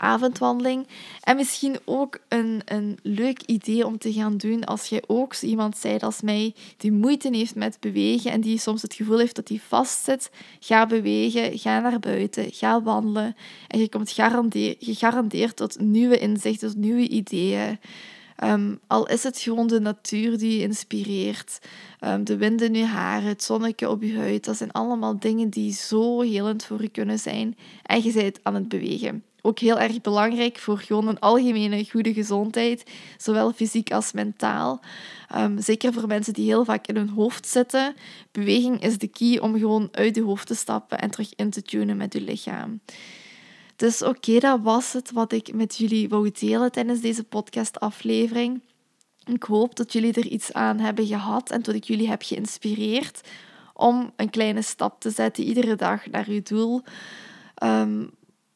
avondwandeling. 0.00 0.86
En 1.22 1.36
misschien 1.36 1.76
ook 1.84 2.18
een, 2.28 2.62
een 2.64 2.98
leuk 3.02 3.42
idee 3.42 3.86
om 3.86 3.98
te 3.98 4.12
gaan 4.12 4.36
doen 4.36 4.64
als 4.64 4.86
jij 4.86 5.02
ook 5.06 5.34
zo 5.34 5.46
iemand 5.46 5.76
zijt 5.76 6.02
als 6.02 6.20
mij 6.20 6.54
die 6.76 6.92
moeite 6.92 7.28
heeft 7.36 7.54
met 7.54 7.80
bewegen 7.80 8.30
en 8.30 8.40
die 8.40 8.58
soms 8.58 8.82
het 8.82 8.94
gevoel 8.94 9.18
heeft 9.18 9.36
dat 9.36 9.48
hij 9.48 9.60
vastzit. 9.68 10.30
Ga 10.60 10.86
bewegen, 10.86 11.58
ga 11.58 11.80
naar 11.80 11.98
buiten, 11.98 12.52
ga 12.52 12.82
wandelen 12.82 13.36
en 13.68 13.80
je 13.80 13.88
komt 13.88 14.10
gegarandeerd 14.78 15.56
tot 15.56 15.80
nieuwe 15.80 16.18
inzichten, 16.18 16.68
tot 16.68 16.76
nieuwe 16.76 17.08
ideeën. 17.08 17.78
Um, 18.44 18.80
al 18.86 19.08
is 19.08 19.22
het 19.22 19.38
gewoon 19.38 19.66
de 19.66 19.80
natuur 19.80 20.38
die 20.38 20.56
je 20.56 20.62
inspireert, 20.62 21.58
um, 22.00 22.24
de 22.24 22.36
wind 22.36 22.62
in 22.62 22.74
je 22.74 22.84
haar, 22.84 23.22
het 23.22 23.42
zonnetje 23.42 23.88
op 23.88 24.02
je 24.02 24.16
huid, 24.16 24.44
dat 24.44 24.56
zijn 24.56 24.72
allemaal 24.72 25.18
dingen 25.18 25.50
die 25.50 25.72
zo 25.72 26.20
helend 26.20 26.64
voor 26.64 26.82
je 26.82 26.88
kunnen 26.88 27.18
zijn. 27.18 27.56
En 27.82 28.02
je 28.02 28.12
bent 28.12 28.38
aan 28.42 28.54
het 28.54 28.68
bewegen 28.68 29.24
ook 29.42 29.58
heel 29.58 29.78
erg 29.78 30.00
belangrijk 30.00 30.58
voor 30.58 30.78
gewoon 30.78 31.08
een 31.08 31.18
algemene 31.18 31.88
goede 31.90 32.12
gezondheid, 32.12 32.90
zowel 33.18 33.52
fysiek 33.52 33.92
als 33.92 34.12
mentaal. 34.12 34.80
Um, 35.36 35.60
zeker 35.60 35.92
voor 35.92 36.06
mensen 36.06 36.32
die 36.32 36.46
heel 36.46 36.64
vaak 36.64 36.86
in 36.86 36.96
hun 36.96 37.08
hoofd 37.08 37.46
zitten. 37.46 37.94
Beweging 38.32 38.82
is 38.82 38.98
de 38.98 39.08
key 39.08 39.38
om 39.38 39.58
gewoon 39.58 39.88
uit 39.92 40.14
je 40.14 40.22
hoofd 40.22 40.46
te 40.46 40.54
stappen 40.54 40.98
en 40.98 41.10
terug 41.10 41.34
in 41.36 41.50
te 41.50 41.62
tunen 41.62 41.96
met 41.96 42.12
je 42.12 42.20
lichaam. 42.20 42.80
Dus 43.76 44.02
oké, 44.02 44.38
dat 44.38 44.60
was 44.62 44.92
het 44.92 45.12
wat 45.12 45.32
ik 45.32 45.54
met 45.54 45.76
jullie 45.76 46.08
wou 46.08 46.30
delen 46.30 46.72
tijdens 46.72 47.00
deze 47.00 47.24
podcastaflevering. 47.24 48.60
Ik 49.24 49.42
hoop 49.42 49.76
dat 49.76 49.92
jullie 49.92 50.12
er 50.12 50.26
iets 50.26 50.52
aan 50.52 50.78
hebben 50.78 51.06
gehad 51.06 51.50
en 51.50 51.62
dat 51.62 51.74
ik 51.74 51.84
jullie 51.84 52.08
heb 52.08 52.22
geïnspireerd 52.22 53.20
om 53.74 54.12
een 54.16 54.30
kleine 54.30 54.62
stap 54.62 55.00
te 55.00 55.10
zetten 55.10 55.44
iedere 55.44 55.76
dag 55.76 56.06
naar 56.06 56.30
je 56.30 56.42
doel. 56.42 56.82
Um, 57.62 58.10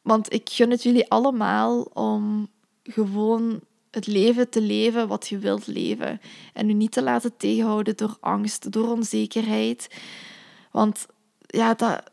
want 0.05 0.33
ik 0.33 0.49
gun 0.49 0.71
het 0.71 0.83
jullie 0.83 1.09
allemaal 1.09 1.81
om 1.81 2.47
gewoon 2.83 3.59
het 3.91 4.07
leven 4.07 4.49
te 4.49 4.61
leven 4.61 5.07
wat 5.07 5.27
je 5.27 5.37
wilt 5.37 5.67
leven. 5.67 6.21
En 6.53 6.69
u 6.69 6.73
niet 6.73 6.91
te 6.91 7.03
laten 7.03 7.37
tegenhouden 7.37 7.97
door 7.97 8.17
angst, 8.19 8.71
door 8.71 8.91
onzekerheid. 8.91 9.87
Want 10.71 11.05
ja, 11.47 11.73
dat, 11.73 12.03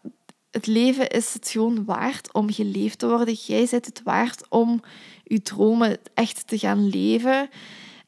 het 0.50 0.66
leven 0.66 1.08
is 1.10 1.34
het 1.34 1.48
gewoon 1.48 1.84
waard 1.84 2.32
om 2.32 2.52
geleefd 2.52 2.98
te 2.98 3.08
worden. 3.08 3.34
Jij 3.34 3.66
zit 3.66 3.86
het 3.86 4.02
waard 4.02 4.48
om 4.48 4.80
je 5.24 5.42
dromen 5.42 5.98
echt 6.14 6.46
te 6.46 6.58
gaan 6.58 6.88
leven. 6.88 7.48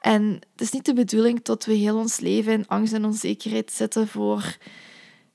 En 0.01 0.23
het 0.53 0.61
is 0.61 0.70
niet 0.70 0.85
de 0.85 0.94
bedoeling 0.94 1.42
dat 1.42 1.64
we 1.64 1.73
heel 1.73 1.97
ons 1.97 2.20
leven 2.20 2.53
in 2.53 2.68
angst 2.68 2.92
en 2.92 3.05
onzekerheid 3.05 3.73
zitten 3.73 4.09
voor 4.09 4.57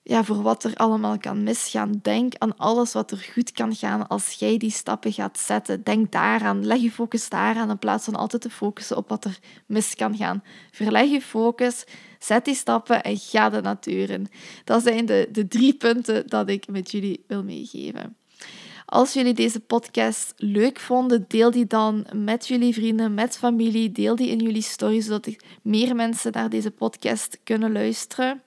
ja, 0.10 0.24
voor 0.24 0.42
wat 0.42 0.64
er 0.64 0.76
allemaal 0.76 1.18
kan 1.18 1.44
misgaan. 1.44 2.00
Denk 2.02 2.34
aan 2.38 2.58
alles 2.58 2.94
wat 2.94 3.12
er 3.12 3.30
goed 3.34 3.52
kan 3.52 3.76
gaan 3.76 4.08
als 4.08 4.34
jij 4.34 4.58
die 4.58 4.72
stappen 4.72 5.14
gaat 5.14 5.40
zetten. 5.40 5.84
Denk 5.84 6.12
daaraan. 6.12 6.66
Leg 6.66 6.82
je 6.82 6.92
focus 6.92 7.30
daaraan 7.30 7.70
in 7.70 7.78
plaats 7.78 8.06
van 8.06 8.16
altijd 8.16 8.42
te 8.42 8.50
focussen 8.50 8.98
op 8.98 9.10
wat 9.10 9.26
er 9.26 9.40
mis 9.66 9.96
kan 9.96 10.16
gaan. 10.16 10.44
Verleg 10.72 11.10
je 11.10 11.22
focus, 11.22 11.84
zet 12.20 12.46
die 12.46 12.56
stappen 12.56 13.04
en 13.04 13.18
ga 13.18 13.50
de 13.50 13.62
natuur 13.62 14.10
in. 14.10 14.28
Dat 14.64 14.84
zijn 14.84 15.06
de, 15.06 15.30
de 15.32 15.48
drie 15.48 15.74
punten 15.74 16.28
dat 16.28 16.50
ik 16.50 16.68
met 16.68 16.92
jullie 16.92 17.24
wil 17.28 17.44
meegeven. 17.44 18.16
Als 18.86 19.14
jullie 19.14 19.34
deze 19.34 19.60
podcast 19.60 20.34
leuk 20.38 20.80
vonden, 20.80 21.26
deel 21.28 21.52
die 21.52 21.68
dan 21.68 22.06
met 22.16 22.48
jullie 22.48 22.74
vrienden, 22.74 23.14
met 23.14 23.38
familie. 23.38 23.92
Deel 23.92 24.16
die 24.16 24.30
in 24.30 24.40
jullie 24.40 24.62
stories, 24.62 25.06
zodat 25.06 25.36
meer 25.62 25.96
mensen 25.96 26.32
naar 26.32 26.50
deze 26.50 26.72
podcast 26.72 27.40
kunnen 27.44 27.72
luisteren. 27.72 28.42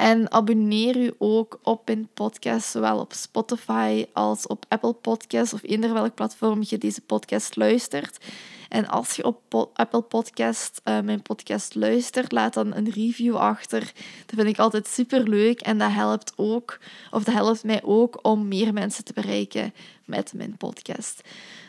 En 0.00 0.32
abonneer 0.32 0.96
u 0.96 1.12
ook 1.18 1.58
op 1.62 1.86
mijn 1.86 2.08
podcast, 2.14 2.70
zowel 2.70 2.98
op 2.98 3.12
Spotify 3.12 4.06
als 4.12 4.46
op 4.46 4.64
Apple 4.68 4.92
Podcasts 4.92 5.54
of 5.54 5.62
eender 5.62 5.92
welk 5.92 6.14
platform 6.14 6.62
je 6.66 6.78
deze 6.78 7.00
podcast 7.00 7.56
luistert. 7.56 8.24
En 8.68 8.88
als 8.88 9.16
je 9.16 9.24
op 9.24 9.70
Apple 9.74 10.00
Podcast 10.00 10.80
uh, 10.84 11.00
mijn 11.00 11.22
podcast 11.22 11.74
luistert, 11.74 12.32
laat 12.32 12.54
dan 12.54 12.74
een 12.74 12.90
review 12.90 13.36
achter. 13.36 13.80
Dat 14.26 14.34
vind 14.34 14.48
ik 14.48 14.58
altijd 14.58 14.86
super 14.86 15.28
leuk 15.28 15.60
en 15.60 15.78
dat 15.78 15.92
helpt 15.92 16.32
ook, 16.36 16.78
of 17.10 17.24
dat 17.24 17.34
helpt 17.34 17.64
mij 17.64 17.82
ook 17.82 18.18
om 18.22 18.48
meer 18.48 18.72
mensen 18.72 19.04
te 19.04 19.12
bereiken 19.12 19.74
met 20.04 20.32
mijn 20.34 20.56
podcast. 20.56 21.20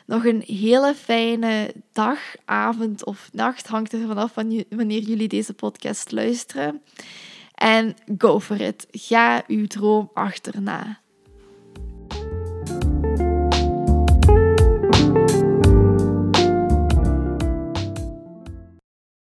Nog 0.06 0.26
een 0.26 0.44
hele 0.46 0.96
fijne 0.96 1.74
dag, 1.92 2.20
avond 2.46 3.06
of 3.06 3.30
nacht, 3.34 3.68
hangt 3.68 3.94
er 3.94 4.08
vanaf 4.08 4.34
wanneer 4.70 5.02
jullie 5.02 5.28
deze 5.28 5.54
podcast 5.54 6.12
luisteren. 6.12 6.82
En 7.62 7.96
go 8.18 8.40
for 8.40 8.62
it. 8.62 8.88
Ga 8.92 9.44
uw 9.48 9.68
droom 9.68 10.10
achterna. 10.14 11.01